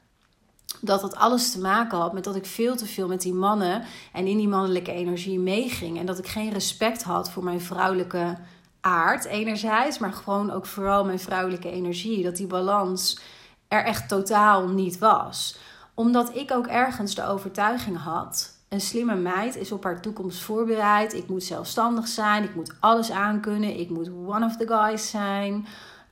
[0.85, 3.83] dat het alles te maken had met dat ik veel te veel met die mannen
[4.13, 5.99] en in die mannelijke energie meeging.
[5.99, 8.37] En dat ik geen respect had voor mijn vrouwelijke
[8.81, 12.23] aard, enerzijds, maar gewoon ook vooral mijn vrouwelijke energie.
[12.23, 13.19] Dat die balans
[13.67, 15.57] er echt totaal niet was.
[15.93, 18.57] Omdat ik ook ergens de overtuiging had.
[18.69, 21.13] Een slimme meid is op haar toekomst voorbereid.
[21.13, 22.43] Ik moet zelfstandig zijn.
[22.43, 23.79] Ik moet alles aankunnen.
[23.79, 25.65] Ik moet one of the guys zijn.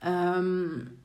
[0.05, 1.01] Um,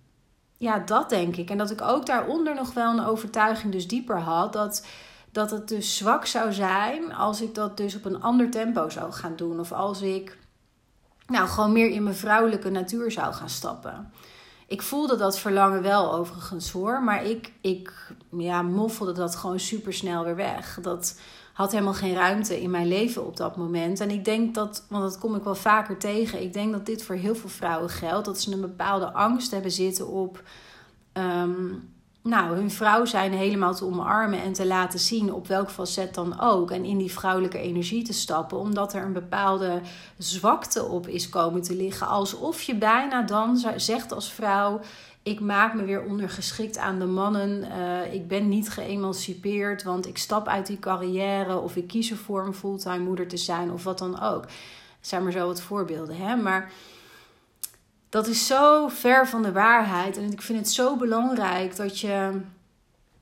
[0.57, 1.51] ja, dat denk ik.
[1.51, 4.53] En dat ik ook daaronder nog wel een overtuiging dus dieper had.
[4.53, 4.87] Dat,
[5.33, 9.13] dat het dus zwak zou zijn als ik dat dus op een ander tempo zou
[9.13, 9.61] gaan doen.
[9.61, 10.39] Of als ik
[11.27, 14.13] nou gewoon meer in mijn vrouwelijke natuur zou gaan stappen.
[14.67, 17.03] Ik voelde dat verlangen wel overigens hoor.
[17.03, 17.93] Maar ik, ik
[18.31, 20.79] ja, moffelde dat gewoon super snel weer weg.
[20.83, 21.19] Dat
[21.57, 24.01] had helemaal geen ruimte in mijn leven op dat moment.
[24.01, 27.03] En ik denk dat, want dat kom ik wel vaker tegen, ik denk dat dit
[27.03, 28.27] voor heel veel vrouwen geldt.
[28.27, 30.43] Dat ze een bepaalde angst hebben zitten op.
[31.13, 31.73] Ehm,
[32.23, 36.41] nou, hun vrouw zijn helemaal te omarmen en te laten zien op welk facet dan
[36.41, 36.71] ook.
[36.71, 39.81] En in die vrouwelijke energie te stappen, omdat er een bepaalde
[40.19, 42.07] zwakte op is komen te liggen.
[42.07, 44.81] Alsof je bijna dan zegt als vrouw:
[45.27, 47.65] ik maak me weer ondergeschikt aan de mannen.
[47.65, 52.45] Uh, ik ben niet geëmancipeerd, want ik stap uit die carrière of ik kies ervoor
[52.45, 54.43] om fulltime moeder te zijn of wat dan ook.
[54.43, 54.51] Dat
[55.01, 56.37] zijn maar zo wat voorbeelden, hè?
[56.37, 56.73] Maar
[58.09, 62.41] dat is zo ver van de waarheid en ik vind het zo belangrijk dat je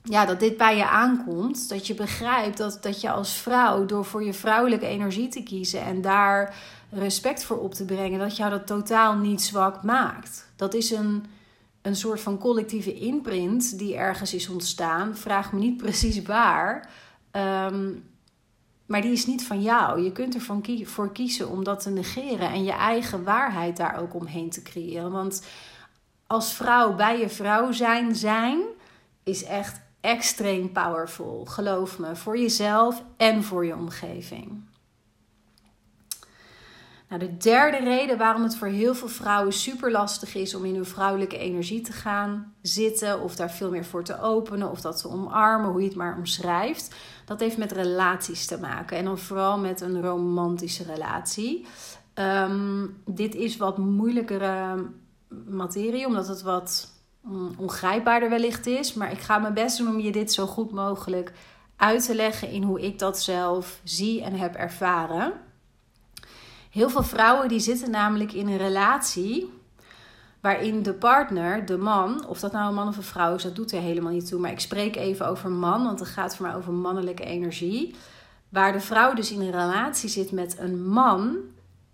[0.03, 1.69] ja, dat dit bij je aankomt.
[1.69, 5.81] Dat je begrijpt dat, dat je als vrouw, door voor je vrouwelijke energie te kiezen
[5.81, 6.57] en daar
[6.91, 10.47] respect voor op te brengen, dat jou dat totaal niet zwak maakt.
[10.57, 11.25] Dat is een,
[11.85, 15.17] een soort van collectieve imprint die ergens is ontstaan.
[15.17, 16.91] Vraag me niet precies waar.
[17.31, 17.93] Ehm,
[18.87, 20.03] maar die is niet van jou.
[20.03, 24.15] Je kunt ervoor voor kiezen om dat te negeren en je eigen waarheid daar ook
[24.15, 25.11] omheen te creëren.
[25.11, 25.47] Want
[26.27, 28.61] als vrouw bij je vrouw zijn, zijn
[29.23, 31.45] is echt extreem powerful.
[31.45, 34.63] Geloof me, voor jezelf en voor je omgeving.
[37.15, 40.75] Nou, de derde reden waarom het voor heel veel vrouwen super lastig is om in
[40.75, 45.01] hun vrouwelijke energie te gaan zitten, of daar veel meer voor te openen, of dat
[45.01, 48.97] te omarmen, hoe je het maar omschrijft, dat heeft met relaties te maken.
[48.97, 51.67] En dan vooral met een romantische relatie.
[52.15, 54.87] Ehm, dit is wat moeilijkere
[55.49, 58.95] materie, omdat het wat mm, ongrijpbaarder wellicht is.
[58.95, 61.33] Maar ik ga mijn best doen om je dit zo goed mogelijk
[61.77, 65.33] uit te leggen in hoe ik dat zelf zie en heb ervaren.
[66.75, 69.53] Heel veel vrouwen die zitten namelijk in een relatie
[70.41, 73.57] waarin de partner, de man, of dat nou een man of een vrouw is, dat
[73.57, 74.41] doet er helemaal niet toe.
[74.41, 77.95] Maar ik spreek even over man, want het gaat voor mij over mannelijke energie.
[78.49, 81.37] Waar de vrouw dus in een relatie zit met een man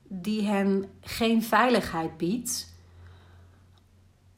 [0.09, 2.75] die hen geen veiligheid biedt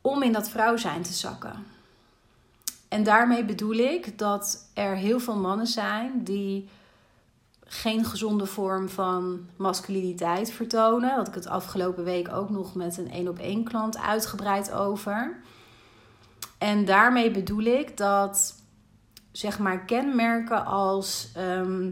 [0.00, 1.64] om in dat vrouw zijn te zakken.
[2.88, 6.68] En daarmee bedoel ik dat er heel veel mannen zijn die
[7.74, 11.10] geen gezonde vorm van masculiniteit vertonen.
[11.10, 15.40] Had ik het afgelopen week ook nog met een één op één klant uitgebreid over.
[16.58, 18.54] En daarmee bedoel ik dat
[19.30, 21.90] zeg maar kenmerken als ehm,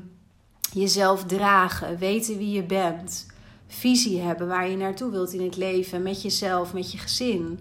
[0.73, 3.27] jezelf dragen, weten wie je bent,
[3.67, 7.61] visie hebben waar je naartoe wilt in het leven, met jezelf, met je gezin.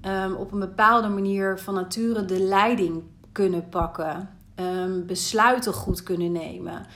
[0.00, 6.32] Ehm, op een bepaalde manier van nature de leiding kunnen pakken, um, besluiten goed kunnen
[6.32, 6.86] nemen.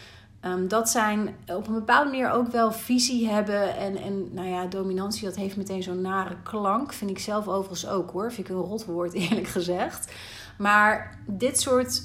[0.46, 3.76] Um, dat zijn op een bepaalde manier ook wel visie hebben.
[3.76, 6.92] En, en nou ja, dominantie, dat heeft meteen zo'n nare klank.
[6.92, 8.32] Vind ik zelf overigens ook hoor.
[8.32, 10.12] Vind ik een rotwoord eerlijk gezegd.
[10.58, 12.02] Maar dit soort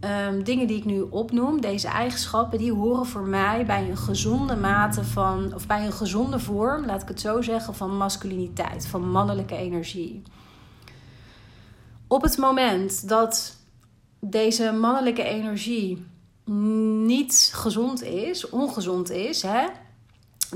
[0.00, 4.56] um, dingen die ik nu opnoem, deze eigenschappen, die horen voor mij bij een gezonde
[4.56, 9.10] mate van, of bij een gezonde vorm, laat ik het zo zeggen, van masculiniteit, van
[9.10, 10.22] mannelijke energie.
[12.06, 13.56] Op het moment dat
[14.20, 16.06] deze mannelijke energie
[17.04, 19.66] niet gezond is, ongezond is, hè,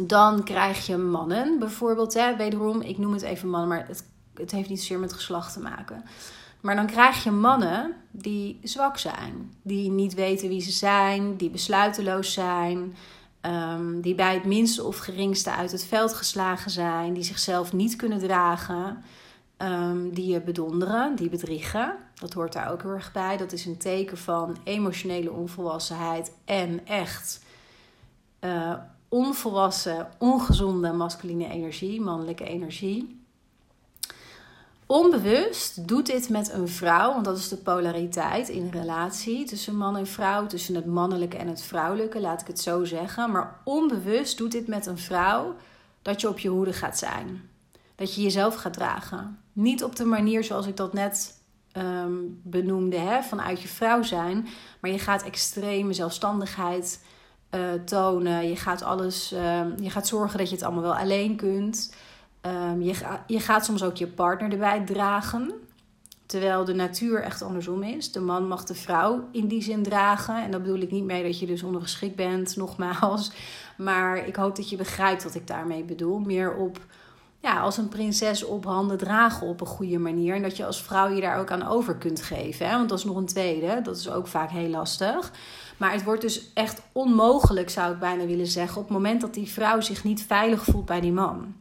[0.00, 2.14] dan krijg je mannen bijvoorbeeld.
[2.14, 4.04] Hè, wederom, ik noem het even mannen, maar het,
[4.34, 6.04] het heeft niet zozeer met geslacht te maken.
[6.60, 11.50] Maar dan krijg je mannen die zwak zijn, die niet weten wie ze zijn, die
[11.50, 12.96] besluiteloos zijn,
[13.42, 17.96] um, die bij het minste of geringste uit het veld geslagen zijn, die zichzelf niet
[17.96, 19.04] kunnen dragen.
[19.56, 21.96] Ehm, die je bedonderen, die bedriegen.
[22.14, 23.36] Dat hoort daar ook heel erg bij.
[23.36, 27.42] Dat is een teken van emotionele onvolwassenheid en echt
[28.40, 28.74] uh,
[29.08, 33.22] onvolwassen, ongezonde masculine energie, mannelijke energie.
[34.86, 39.96] Onbewust doet dit met een vrouw, want dat is de polariteit in relatie tussen man
[39.96, 43.30] en vrouw, tussen het mannelijke en het vrouwelijke, laat ik het zo zeggen.
[43.30, 45.54] Maar onbewust doet dit met een vrouw
[46.02, 47.48] dat je op je hoede gaat zijn.
[47.94, 49.38] Dat je jezelf gaat dragen.
[49.52, 51.42] Niet op de manier zoals ik dat net
[51.76, 54.46] um, benoemde, hè, vanuit je vrouw zijn.
[54.80, 57.04] Maar je gaat extreme zelfstandigheid
[57.54, 58.48] uh, tonen.
[58.48, 61.94] Je gaat alles, uh, je gaat zorgen dat je het allemaal wel alleen kunt.
[62.42, 62.94] Um, je,
[63.26, 65.52] je gaat soms ook je partner erbij dragen.
[66.26, 68.12] Terwijl de natuur echt andersom is.
[68.12, 70.42] De man mag de vrouw in die zin dragen.
[70.42, 73.32] En dat bedoel ik niet mee dat je dus ondergeschikt bent, nogmaals.
[73.76, 76.18] Maar ik hoop dat je begrijpt wat ik daarmee bedoel.
[76.18, 76.78] Meer op
[77.44, 80.34] ja, als een prinses op handen dragen op een goede manier.
[80.34, 82.68] En dat je als vrouw je daar ook aan over kunt geven.
[82.68, 82.76] Hè?
[82.76, 83.80] Want dat is nog een tweede.
[83.82, 85.32] Dat is ook vaak heel lastig.
[85.76, 89.34] Maar het wordt dus echt onmogelijk, zou ik bijna willen zeggen, op het moment dat
[89.34, 91.54] die vrouw zich niet veilig voelt bij die man.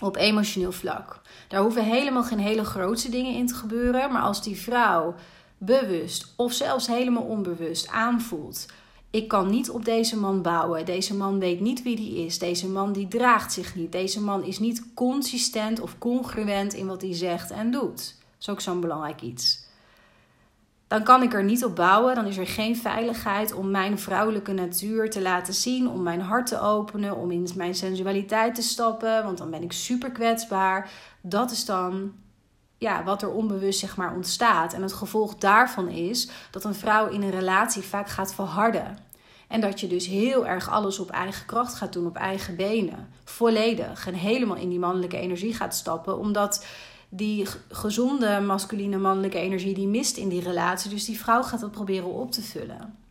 [0.00, 1.20] Op emotioneel vlak.
[1.48, 4.12] Daar hoeven helemaal geen hele grootste dingen in te gebeuren.
[4.12, 5.14] Maar als die vrouw
[5.58, 8.66] bewust of zelfs helemaal onbewust aanvoelt
[9.16, 10.84] ik kan niet op deze man bouwen.
[10.84, 12.38] Deze man weet niet wie die is.
[12.38, 13.92] Deze man die draagt zich niet.
[13.92, 17.96] Deze man is niet consistent of congruent in wat hij zegt en doet.
[17.96, 19.64] Dat is ook zo'n belangrijk iets.
[20.88, 22.14] Dan kan ik er niet op bouwen.
[22.14, 25.88] Dan is er geen veiligheid om mijn vrouwelijke natuur te laten zien.
[25.88, 27.16] Om mijn hart te openen.
[27.16, 29.24] Om in mijn sensualiteit te stappen.
[29.24, 30.90] Want dan ben ik super kwetsbaar.
[31.20, 32.12] Dat is dan
[32.78, 34.72] ja, wat er onbewust zeg maar ontstaat.
[34.72, 39.05] En het gevolg daarvan is dat een vrouw in een relatie vaak gaat verharden.
[39.46, 43.08] En dat je dus heel erg alles op eigen kracht gaat doen, op eigen benen.
[43.24, 46.18] Volledig en helemaal in die mannelijke energie gaat stappen.
[46.18, 46.66] Omdat
[47.08, 50.90] die gezonde masculine mannelijke energie die mist in die relatie.
[50.90, 53.04] Dus die vrouw gaat dat proberen op te vullen.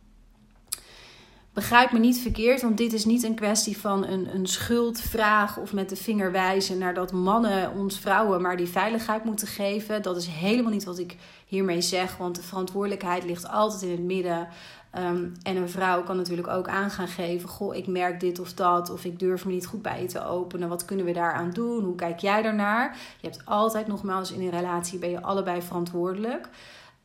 [1.56, 5.72] Begrijp me niet verkeerd, want dit is niet een kwestie van een, een schuldvraag of
[5.72, 10.02] met de vinger wijzen naar dat mannen ons vrouwen maar die veiligheid moeten geven.
[10.02, 14.00] Dat is helemaal niet wat ik hiermee zeg, want de verantwoordelijkheid ligt altijd in het
[14.00, 14.48] midden.
[14.90, 18.52] Ehm, en een vrouw kan natuurlijk ook aan gaan geven: Goh, ik merk dit of
[18.52, 20.68] dat, of ik durf me niet goed bij je te openen.
[20.68, 21.84] Wat kunnen we daaraan doen?
[21.84, 22.96] Hoe kijk jij daarnaar?
[23.20, 26.48] Je hebt altijd, nogmaals, in een relatie ben je allebei verantwoordelijk.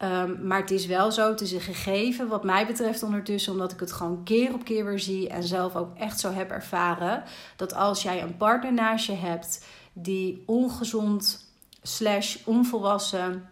[0.04, 3.72] Um, maar het is wel zo, het is een gegeven wat mij betreft ondertussen, omdat
[3.72, 7.24] ik het gewoon keer op keer weer zie en zelf ook echt zo heb ervaren,
[7.56, 11.46] dat als jij een partner naast je hebt die ongezond
[11.82, 13.50] slash onvolwassen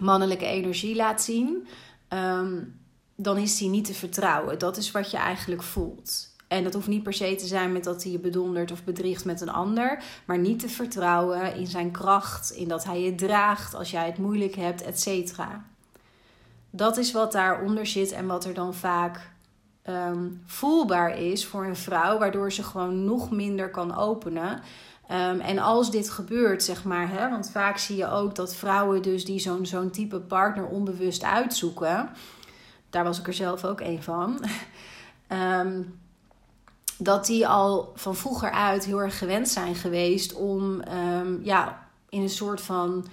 [0.00, 1.66] mannelijke energie laat zien,
[2.08, 2.80] um,
[3.16, 4.58] dan is die niet te vertrouwen.
[4.58, 6.34] Dat is wat je eigenlijk voelt.
[6.48, 9.24] En dat hoeft niet per se te zijn met dat hij je bedondert of bedriegt
[9.24, 10.02] met een ander.
[10.24, 14.18] Maar niet te vertrouwen in zijn kracht, in dat hij je draagt als jij het
[14.18, 15.64] moeilijk hebt, et cetera.
[16.70, 19.34] Dat is wat daaronder zit en wat er dan vaak
[19.86, 24.60] Ehm, voelbaar is voor een vrouw, waardoor ze gewoon nog minder kan openen.
[25.08, 29.02] Ehm, en als dit gebeurt, zeg maar, hè, want vaak zie je ook dat vrouwen
[29.02, 32.08] dus die zo'n zo'n type partner onbewust uitzoeken,
[32.90, 34.44] daar was ik er zelf ook een van,
[35.26, 35.82] ehm,
[36.98, 40.82] dat die al van vroeger uit heel erg gewend zijn geweest om
[41.42, 43.06] ja, in een soort van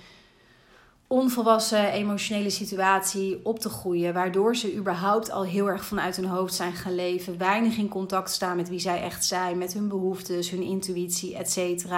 [1.14, 6.54] onvolwassen emotionele situatie op te groeien, waardoor ze überhaupt al heel erg vanuit hun hoofd
[6.54, 10.50] zijn gaan leven, weinig in contact staan met wie zij echt zijn, met hun behoeftes,
[10.50, 11.90] hun intuïtie, etc.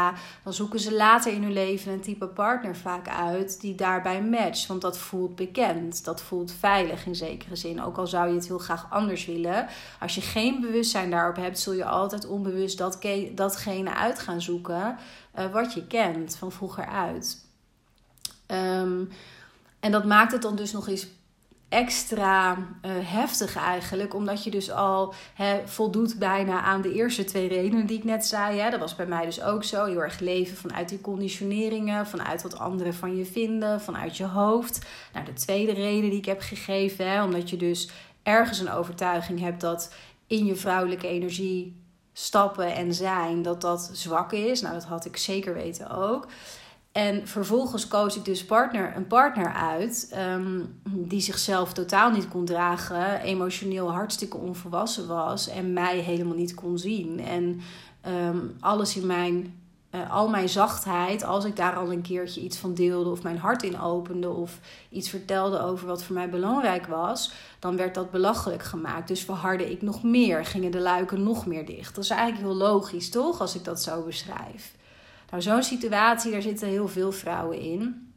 [0.43, 4.67] Dan zoeken ze later in hun leven een type partner vaak uit die daarbij matcht,
[4.67, 8.47] want dat voelt bekend, dat voelt veilig in zekere zin, ook al zou je het
[8.47, 9.67] heel graag anders willen.
[9.99, 12.99] Als je geen bewustzijn daarop hebt, zul je altijd onbewust dat,
[13.36, 14.97] datgene uit gaan zoeken
[15.39, 17.44] uh, wat je kent van vroeger uit.
[18.45, 19.03] Ehm,
[19.79, 21.08] en dat maakt het dan dus nog eens
[21.69, 24.13] extra uh, heftig eigenlijk.
[24.13, 25.13] Omdat je dus al
[25.65, 28.60] voldoet bijna aan de eerste twee redenen die ik net zei.
[28.60, 28.69] Hè.
[28.69, 29.86] Dat was bij mij dus ook zo.
[29.86, 32.08] Heel erg leven vanuit die conditioneringen.
[32.08, 33.81] Vanuit wat anderen van je vinden.
[33.81, 34.86] Vanuit je hoofd.
[35.13, 37.12] Nou, de tweede reden die ik heb gegeven.
[37.12, 37.89] Hè, omdat je dus
[38.23, 39.93] ergens een overtuiging hebt dat
[40.27, 44.62] in je vrouwelijke energie stappen en zijn, dat dat zwak is.
[44.62, 46.27] Nou, dat had ik zeker weten ook.
[46.95, 52.45] En vervolgens koos ik dus partner, een partner uit ehm, die zichzelf totaal niet kon
[52.45, 57.19] dragen, emotioneel hartstikke onvolwassen was en mij helemaal niet kon zien.
[57.19, 57.62] En
[58.01, 59.60] ehm, alles in mijn,
[59.91, 63.38] uh, al mijn zachtheid, als ik daar al een keertje iets van deelde of mijn
[63.38, 68.12] hart in opende of iets vertelde over wat voor mij belangrijk was, dan werd dat
[68.12, 69.08] belachelijk gemaakt.
[69.08, 71.95] Dus verhardde ik nog meer, gingen de luiken nog meer dicht.
[71.95, 74.73] Dat is eigenlijk heel logisch, toch, als ik dat zo beschrijf.
[75.35, 78.11] Nou, zo'n situatie, daar zitten heel veel vrouwen in,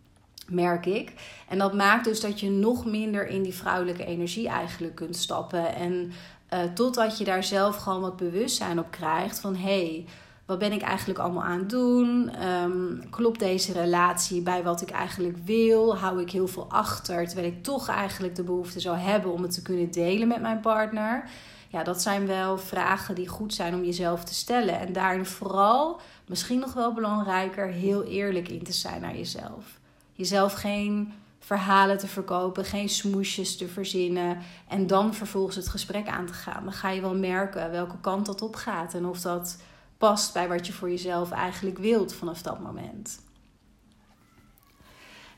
[0.48, 1.12] merk ik.
[1.48, 5.74] En dat maakt dus dat je nog minder in die vrouwelijke energie eigenlijk kunt stappen.
[5.74, 6.12] En
[6.52, 9.86] uh, totdat je daar zelf gewoon wat bewustzijn op krijgt van hé.
[9.86, 10.04] Hey,
[10.46, 12.30] wat ben ik eigenlijk allemaal aan het doen?
[12.44, 15.96] Um, klopt deze relatie bij wat ik eigenlijk wil?
[15.96, 19.54] Hou ik heel veel achter terwijl ik toch eigenlijk de behoefte zou hebben om het
[19.54, 21.30] te kunnen delen met mijn partner?
[21.68, 24.78] Ja, dat zijn wel vragen die goed zijn om jezelf te stellen.
[24.78, 29.78] En daarin vooral misschien nog wel belangrijker, heel eerlijk in te zijn naar jezelf.
[30.12, 36.26] Jezelf geen verhalen te verkopen, geen smoesjes te verzinnen en dan vervolgens het gesprek aan
[36.26, 36.64] te gaan.
[36.64, 39.56] Dan ga je wel merken welke kant dat op gaat en of dat
[39.98, 43.20] past bij wat je voor jezelf eigenlijk wilt vanaf dat moment.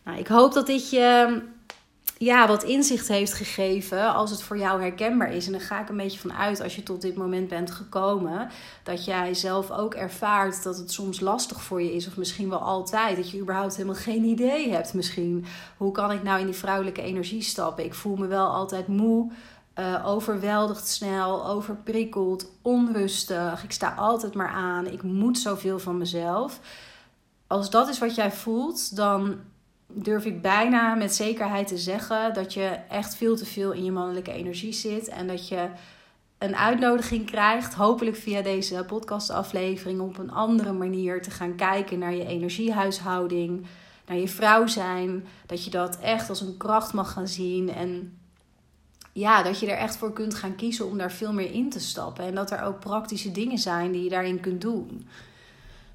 [0.04, 1.42] Nou, ik hoop dat dit je
[2.22, 5.46] ja, wat inzicht heeft gegeven als het voor jou herkenbaar is.
[5.46, 8.48] En dan ga ik een beetje van uit als je tot dit moment bent gekomen.
[8.83, 12.06] Dat jij zelf ook ervaart dat het soms lastig voor je is.
[12.06, 13.16] Of misschien wel altijd.
[13.16, 15.44] Dat je überhaupt helemaal geen idee hebt misschien.
[15.76, 17.85] Hoe kan ik nou in die vrouwelijke energie stappen?
[17.85, 19.30] Ik voel me wel altijd moe.
[19.78, 23.64] Uh, overweldigd snel, overprikkeld, onrustig.
[23.64, 24.87] Ik sta altijd maar aan.
[24.87, 26.61] Ik moet zoveel van mezelf.
[27.46, 29.37] Als dat is wat jij voelt, dan
[29.92, 33.92] durf ik bijna met zekerheid te zeggen dat je echt veel te veel in je
[33.92, 35.09] mannelijke energie zit.
[35.09, 35.68] En dat je
[36.38, 42.14] een uitnodiging krijgt, hopelijk via deze podcastaflevering, op een andere manier te gaan kijken naar
[42.14, 43.66] je energiehuishouding,
[44.07, 45.26] naar je vrouw zijn.
[45.46, 47.72] Dat je dat echt als een kracht mag gaan zien.
[47.72, 48.18] En
[49.12, 51.81] ja, dat je er echt voor kunt gaan kiezen om daar veel meer in te
[51.81, 52.24] stappen.
[52.24, 54.87] En dat er ook praktische dingen zijn die je daarin kunt doen.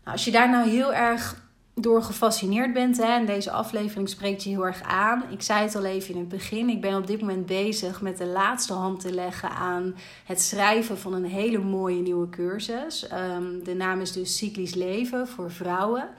[0.03, 1.43] Nou, als je daar nou heel erg
[1.75, 2.97] door gefascineerd bent.
[2.97, 5.23] Hè, en deze aflevering spreekt je heel erg aan.
[5.31, 6.69] Ik zei het al even in het begin.
[6.69, 10.97] Ik ben op dit moment bezig met de laatste hand te leggen aan het schrijven
[10.97, 13.07] van een hele mooie nieuwe cursus.
[13.11, 16.09] Um, de naam is dus Cyclisch Leven voor vrouwen.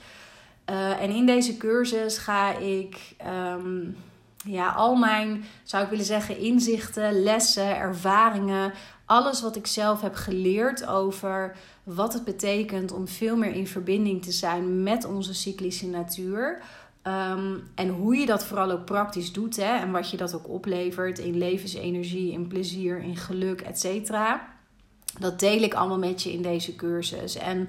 [0.71, 3.15] Uh, en in deze cursus ga ik
[3.57, 3.97] um,
[4.45, 8.73] ja, al mijn, zou ik willen zeggen, inzichten, lessen, ervaringen
[9.07, 14.23] alles wat ik zelf heb geleerd over wat het betekent om veel meer in verbinding
[14.23, 16.63] te zijn met onze cyclische natuur.
[17.03, 20.49] Ehm, en hoe je dat vooral ook praktisch doet hè, en wat je dat ook
[20.49, 24.55] oplevert in levensenergie, in plezier, in geluk, et cetera.
[25.19, 27.37] Dat deel ik allemaal met je in deze cursus.
[27.37, 27.69] En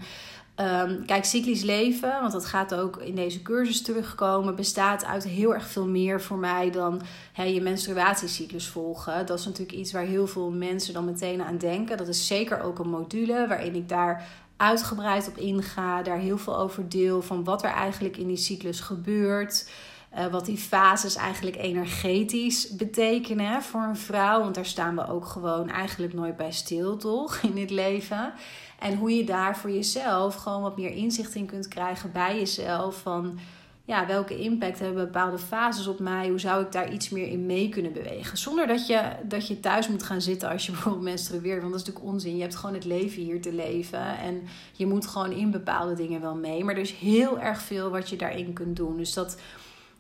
[0.60, 5.54] Um, kijk, cyclisch leven, want dat gaat ook in deze cursus terugkomen, bestaat uit heel
[5.54, 7.02] erg veel meer voor mij dan
[7.34, 9.26] je menstruatiecyclus volgen.
[9.26, 11.98] Dat is natuurlijk iets waar heel veel mensen dan meteen aan denken.
[11.98, 14.28] Dat is zeker ook een module waarin ik daar
[14.58, 18.80] uitgebreid op inga, daar heel veel over deel van wat er eigenlijk in die cyclus
[18.80, 19.70] gebeurt.
[20.14, 24.40] Uh, wat die fases eigenlijk energetisch betekenen voor een vrouw.
[24.40, 27.38] Want daar staan we ook gewoon eigenlijk nooit bij stil, toch?
[27.42, 28.34] In dit leven.
[28.80, 33.02] En hoe je daar voor jezelf gewoon wat meer inzicht in kunt krijgen bij jezelf.
[33.02, 33.40] Van
[33.88, 36.30] ja, welke impact hebben bepaalde fases op mij?
[36.30, 38.38] Hoe zou ik daar iets meer in mee kunnen bewegen?
[38.38, 41.62] Zonder dat je, dat je thuis moet gaan zitten als je bijvoorbeeld menstrueert.
[41.62, 42.36] Want dat is natuurlijk onzin.
[42.36, 44.18] Je hebt gewoon het leven hier te leven.
[44.18, 44.42] En
[44.72, 46.64] je moet gewoon in bepaalde dingen wel mee.
[46.64, 48.98] Maar er is heel erg veel wat je daarin kunt doen.
[48.98, 49.38] Dus dat,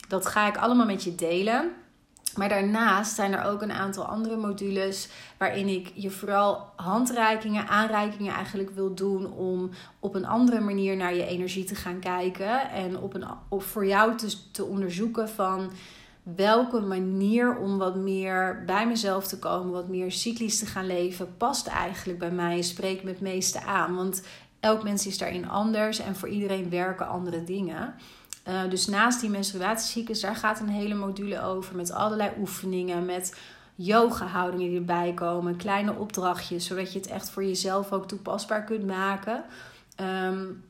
[0.07, 1.71] dat ga ik allemaal met je delen.
[2.35, 8.33] Maar daarnaast zijn er ook een aantal andere modules waarin ik je vooral handreikingen, aanreikingen
[8.33, 12.99] eigenlijk wil doen om op een andere manier naar je energie te gaan kijken en
[12.99, 15.71] op een, voor jou te, te onderzoeken van
[16.35, 21.37] welke manier om wat meer bij mezelf te komen, wat meer cyclisch te gaan leven,
[21.37, 23.95] past eigenlijk bij mij en spreekt me het meeste aan.
[23.95, 24.23] Want
[24.59, 27.95] elk mens is daarin anders en voor iedereen werken andere dingen.
[28.47, 33.35] Uh, dus naast die menstruatiecyclus, daar gaat een hele module over met allerlei oefeningen, met
[33.75, 38.85] yoga-houdingen die erbij komen, kleine opdrachtjes, zodat je het echt voor jezelf ook toepasbaar kunt
[38.85, 39.43] maken.
[40.01, 40.63] Um,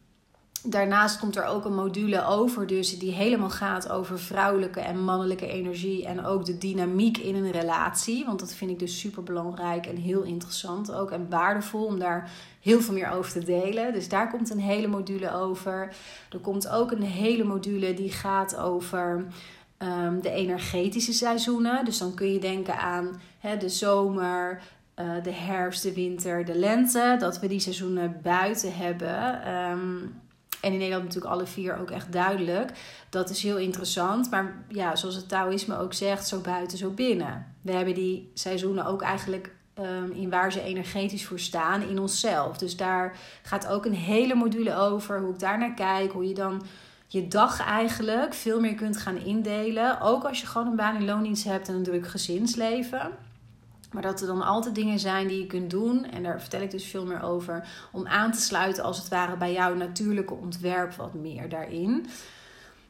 [0.63, 5.47] Daarnaast komt er ook een module over, dus die helemaal gaat over vrouwelijke en mannelijke
[5.47, 8.25] energie en ook de dynamiek in een relatie.
[8.25, 12.31] Want dat vind ik dus super belangrijk en heel interessant ook en waardevol om daar
[12.61, 13.93] heel veel meer over te delen.
[13.93, 15.93] Dus daar komt een hele module over.
[16.29, 19.25] Er komt ook een hele module die gaat over
[19.77, 21.85] um, de energetische seizoenen.
[21.85, 23.21] Dus dan kun je denken aan
[23.59, 24.61] de zomer,
[24.99, 27.15] uh, de herfst, de winter, de lente.
[27.19, 29.53] Dat we die seizoenen buiten hebben.
[29.53, 30.25] Um,
[30.61, 32.71] en in Nederland natuurlijk alle vier ook echt duidelijk.
[33.09, 34.29] Dat is heel interessant.
[34.29, 37.55] Maar ja, zoals het Taoïsme ook zegt, zo buiten, zo binnen.
[37.61, 42.57] We hebben die seizoenen ook eigenlijk um, in waar ze energetisch voor staan in onszelf.
[42.57, 45.19] Dus daar gaat ook een hele module over.
[45.19, 46.11] Hoe ik daar naar kijk.
[46.11, 46.61] Hoe je dan
[47.07, 50.01] je dag eigenlijk veel meer kunt gaan indelen.
[50.01, 53.11] Ook als je gewoon een baan in loondienst hebt en een druk gezinsleven.
[53.97, 56.05] Maar dat er dan altijd dingen zijn die je kunt doen.
[56.05, 57.67] En daar vertel ik dus veel meer over.
[57.91, 62.07] Om aan te sluiten als het ware bij jouw natuurlijke ontwerp wat meer daarin.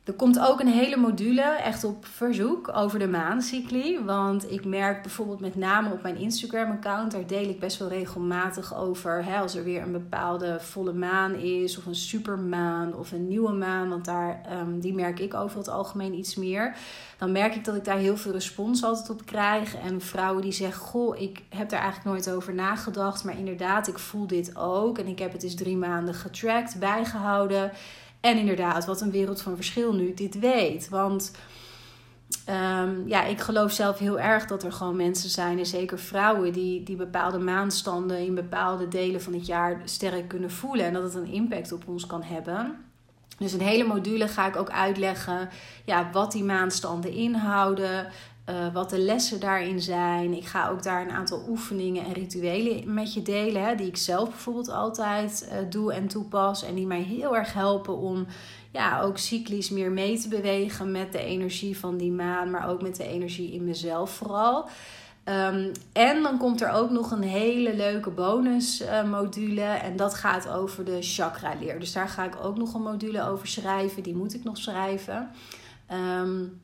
[0.07, 4.03] Er komt ook een hele module, echt op verzoek, over de maancycli.
[4.03, 8.75] Want ik merk bijvoorbeeld met name op mijn Instagram-account, daar deel ik best wel regelmatig
[8.75, 9.25] over.
[9.25, 13.51] Hè, als er weer een bepaalde volle maan is, of een supermaan, of een nieuwe
[13.51, 13.89] maan.
[13.89, 16.75] Want daar, um, die merk ik over het algemeen iets meer.
[17.17, 19.75] Dan merk ik dat ik daar heel veel respons altijd op krijg.
[19.75, 23.23] En vrouwen die zeggen: Goh, ik heb daar eigenlijk nooit over nagedacht.
[23.23, 24.97] Maar inderdaad, ik voel dit ook.
[24.97, 27.71] En ik heb het eens drie maanden getracked, bijgehouden.
[28.19, 30.89] En inderdaad, wat een wereld van verschil nu dit weet.
[30.89, 31.31] Want
[32.49, 36.53] um, ja, ik geloof zelf heel erg dat er gewoon mensen zijn, en zeker vrouwen,
[36.53, 40.85] die, die bepaalde maanstanden in bepaalde delen van het jaar sterk kunnen voelen.
[40.85, 42.75] En dat het een impact op ons kan hebben.
[43.37, 45.49] Dus een hele module ga ik ook uitleggen
[45.85, 48.07] ja, wat die maanstanden inhouden.
[48.49, 50.33] Uh, wat de lessen daarin zijn.
[50.33, 53.65] Ik ga ook daar een aantal oefeningen en rituelen met je delen.
[53.65, 56.63] Hè, die ik zelf bijvoorbeeld altijd uh, doe en toepas.
[56.63, 58.25] En die mij heel erg helpen om
[58.71, 62.51] ja, ook cyclisch meer mee te bewegen met de energie van die maan.
[62.51, 64.69] Maar ook met de energie in mezelf vooral.
[65.25, 69.61] Um, en dan komt er ook nog een hele leuke bonusmodule.
[69.61, 71.79] Uh, en dat gaat over de chakra leer.
[71.79, 74.03] Dus daar ga ik ook nog een module over schrijven.
[74.03, 75.29] Die moet ik nog schrijven.
[76.21, 76.59] Um,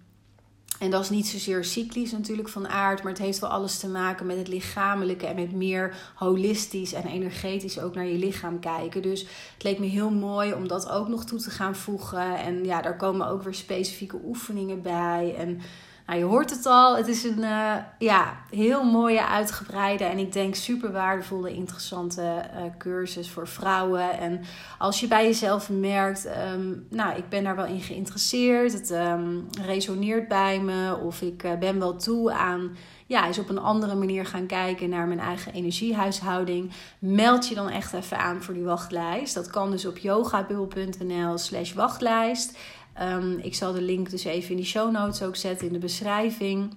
[0.84, 3.88] en dat is niet zozeer cyclisch natuurlijk van aard, maar het heeft wel alles te
[3.88, 9.02] maken met het lichamelijke en met meer holistisch en energetisch ook naar je lichaam kijken.
[9.02, 9.22] Dus
[9.54, 12.38] het leek me heel mooi om dat ook nog toe te gaan voegen.
[12.38, 15.36] En ja, daar komen ook weer specifieke oefeningen bij.
[15.38, 15.62] En
[16.06, 16.98] nou, je hoort het al.
[16.98, 22.62] Het is een uh, ja, heel mooie, uitgebreide en ik denk super waardevolle, interessante uh,
[22.78, 24.20] cursus voor vrouwen.
[24.20, 24.42] En
[24.78, 28.74] als je bij jezelf merkt, um, nou, ik ben daar wel in geïnteresseerd.
[28.74, 30.98] Het um, resoneert bij me.
[30.98, 32.76] Of ik uh, ben wel toe aan
[33.06, 36.72] ja, eens op een andere manier gaan kijken naar mijn eigen energiehuishouding.
[37.00, 39.34] Meld je dan echt even aan voor die wachtlijst.
[39.34, 42.58] Dat kan dus op yogabubbel.nl slash wachtlijst.
[43.02, 45.80] Um, ik zal de link dus even in die show notes ook zetten in de
[45.80, 46.76] beschrijving.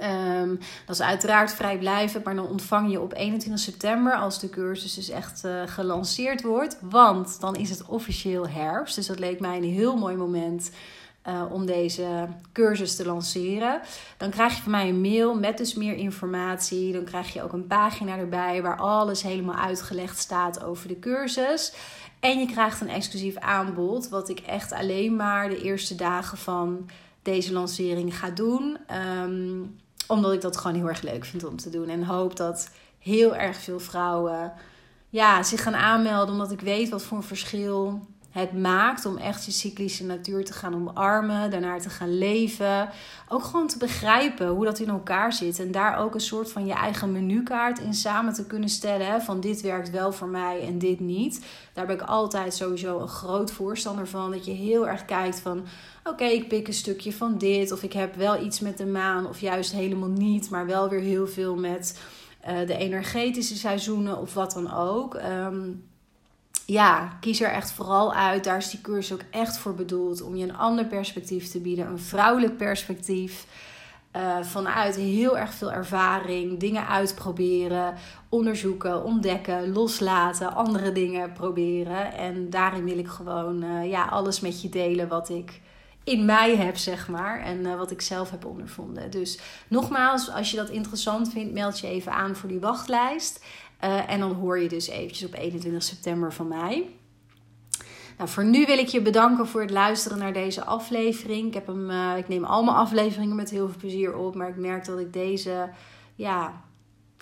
[0.00, 4.94] Um, dat is uiteraard vrijblijvend, maar dan ontvang je op 21 september, als de cursus
[4.94, 6.78] dus echt uh, gelanceerd wordt.
[6.80, 8.94] Want dan is het officieel herfst.
[8.94, 10.70] Dus dat leek mij een heel mooi moment
[11.28, 13.80] uh, om deze cursus te lanceren.
[14.16, 16.92] Dan krijg je van mij een mail met dus meer informatie.
[16.92, 21.72] Dan krijg je ook een pagina erbij waar alles helemaal uitgelegd staat over de cursus.
[22.22, 26.90] En je krijgt een exclusief aanbod, wat ik echt alleen maar de eerste dagen van
[27.22, 28.78] deze lancering ga doen.
[29.22, 31.88] Um, omdat ik dat gewoon heel erg leuk vind om te doen.
[31.88, 34.52] En hoop dat heel erg veel vrouwen
[35.08, 36.32] ja, zich gaan aanmelden.
[36.32, 40.52] Omdat ik weet wat voor een verschil het maakt om echt je cyclische natuur te
[40.52, 42.88] gaan omarmen, daarnaar te gaan leven.
[43.28, 45.58] Ook gewoon te begrijpen hoe dat in elkaar zit.
[45.58, 49.22] En daar ook een soort van je eigen menukaart in samen te kunnen stellen.
[49.22, 51.44] Van dit werkt wel voor mij en dit niet.
[51.72, 54.30] Daar ben ik altijd sowieso een groot voorstander van.
[54.30, 55.64] Dat je heel erg kijkt van
[56.04, 57.72] oké, ik pik een stukje van dit.
[57.72, 61.00] Of ik heb wel iets met de maan, of juist helemaal niet, maar wel weer
[61.00, 62.00] heel veel met
[62.48, 65.14] uh, de energetische seizoenen of wat dan ook.
[65.14, 65.90] Um,
[66.66, 68.44] ja, kies er echt vooral uit.
[68.44, 70.22] Daar is die cursus ook echt voor bedoeld.
[70.22, 71.86] Om je een ander perspectief te bieden.
[71.86, 73.46] Een vrouwelijk perspectief.
[74.16, 76.58] Uh, vanuit heel erg veel ervaring.
[76.58, 77.94] Dingen uitproberen.
[78.28, 80.54] Onderzoeken, ontdekken, loslaten.
[80.54, 82.12] Andere dingen proberen.
[82.12, 85.60] En daarin wil ik gewoon uh, ja, alles met je delen wat ik
[86.04, 87.40] in mij heb, zeg maar.
[87.40, 89.10] En uh, wat ik zelf heb ondervonden.
[89.10, 89.38] Dus
[89.68, 93.44] nogmaals, als je dat interessant vindt, meld je even aan voor die wachtlijst.
[93.84, 96.88] Uh, en dan hoor je dus eventjes op 21 september van mij.
[98.18, 101.46] Nou, voor nu wil ik je bedanken voor het luisteren naar deze aflevering.
[101.46, 104.34] Ik, heb hem, uh, ik neem al mijn afleveringen met heel veel plezier op.
[104.34, 105.70] Maar ik merk dat ik deze
[106.14, 106.62] ja,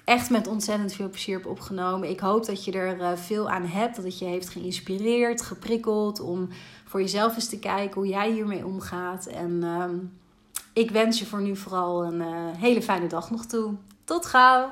[0.04, 2.10] echt met ontzettend veel plezier heb opgenomen.
[2.10, 3.96] Ik hoop dat je er uh, veel aan hebt.
[3.96, 6.20] Dat het je heeft geïnspireerd, geprikkeld.
[6.20, 6.48] Om
[6.84, 9.26] voor jezelf eens te kijken hoe jij hiermee omgaat.
[9.26, 9.84] En uh,
[10.72, 12.22] ik wens je voor nu vooral een
[12.56, 13.74] hele fijne dag nog toe.
[14.04, 14.70] Tot gauw!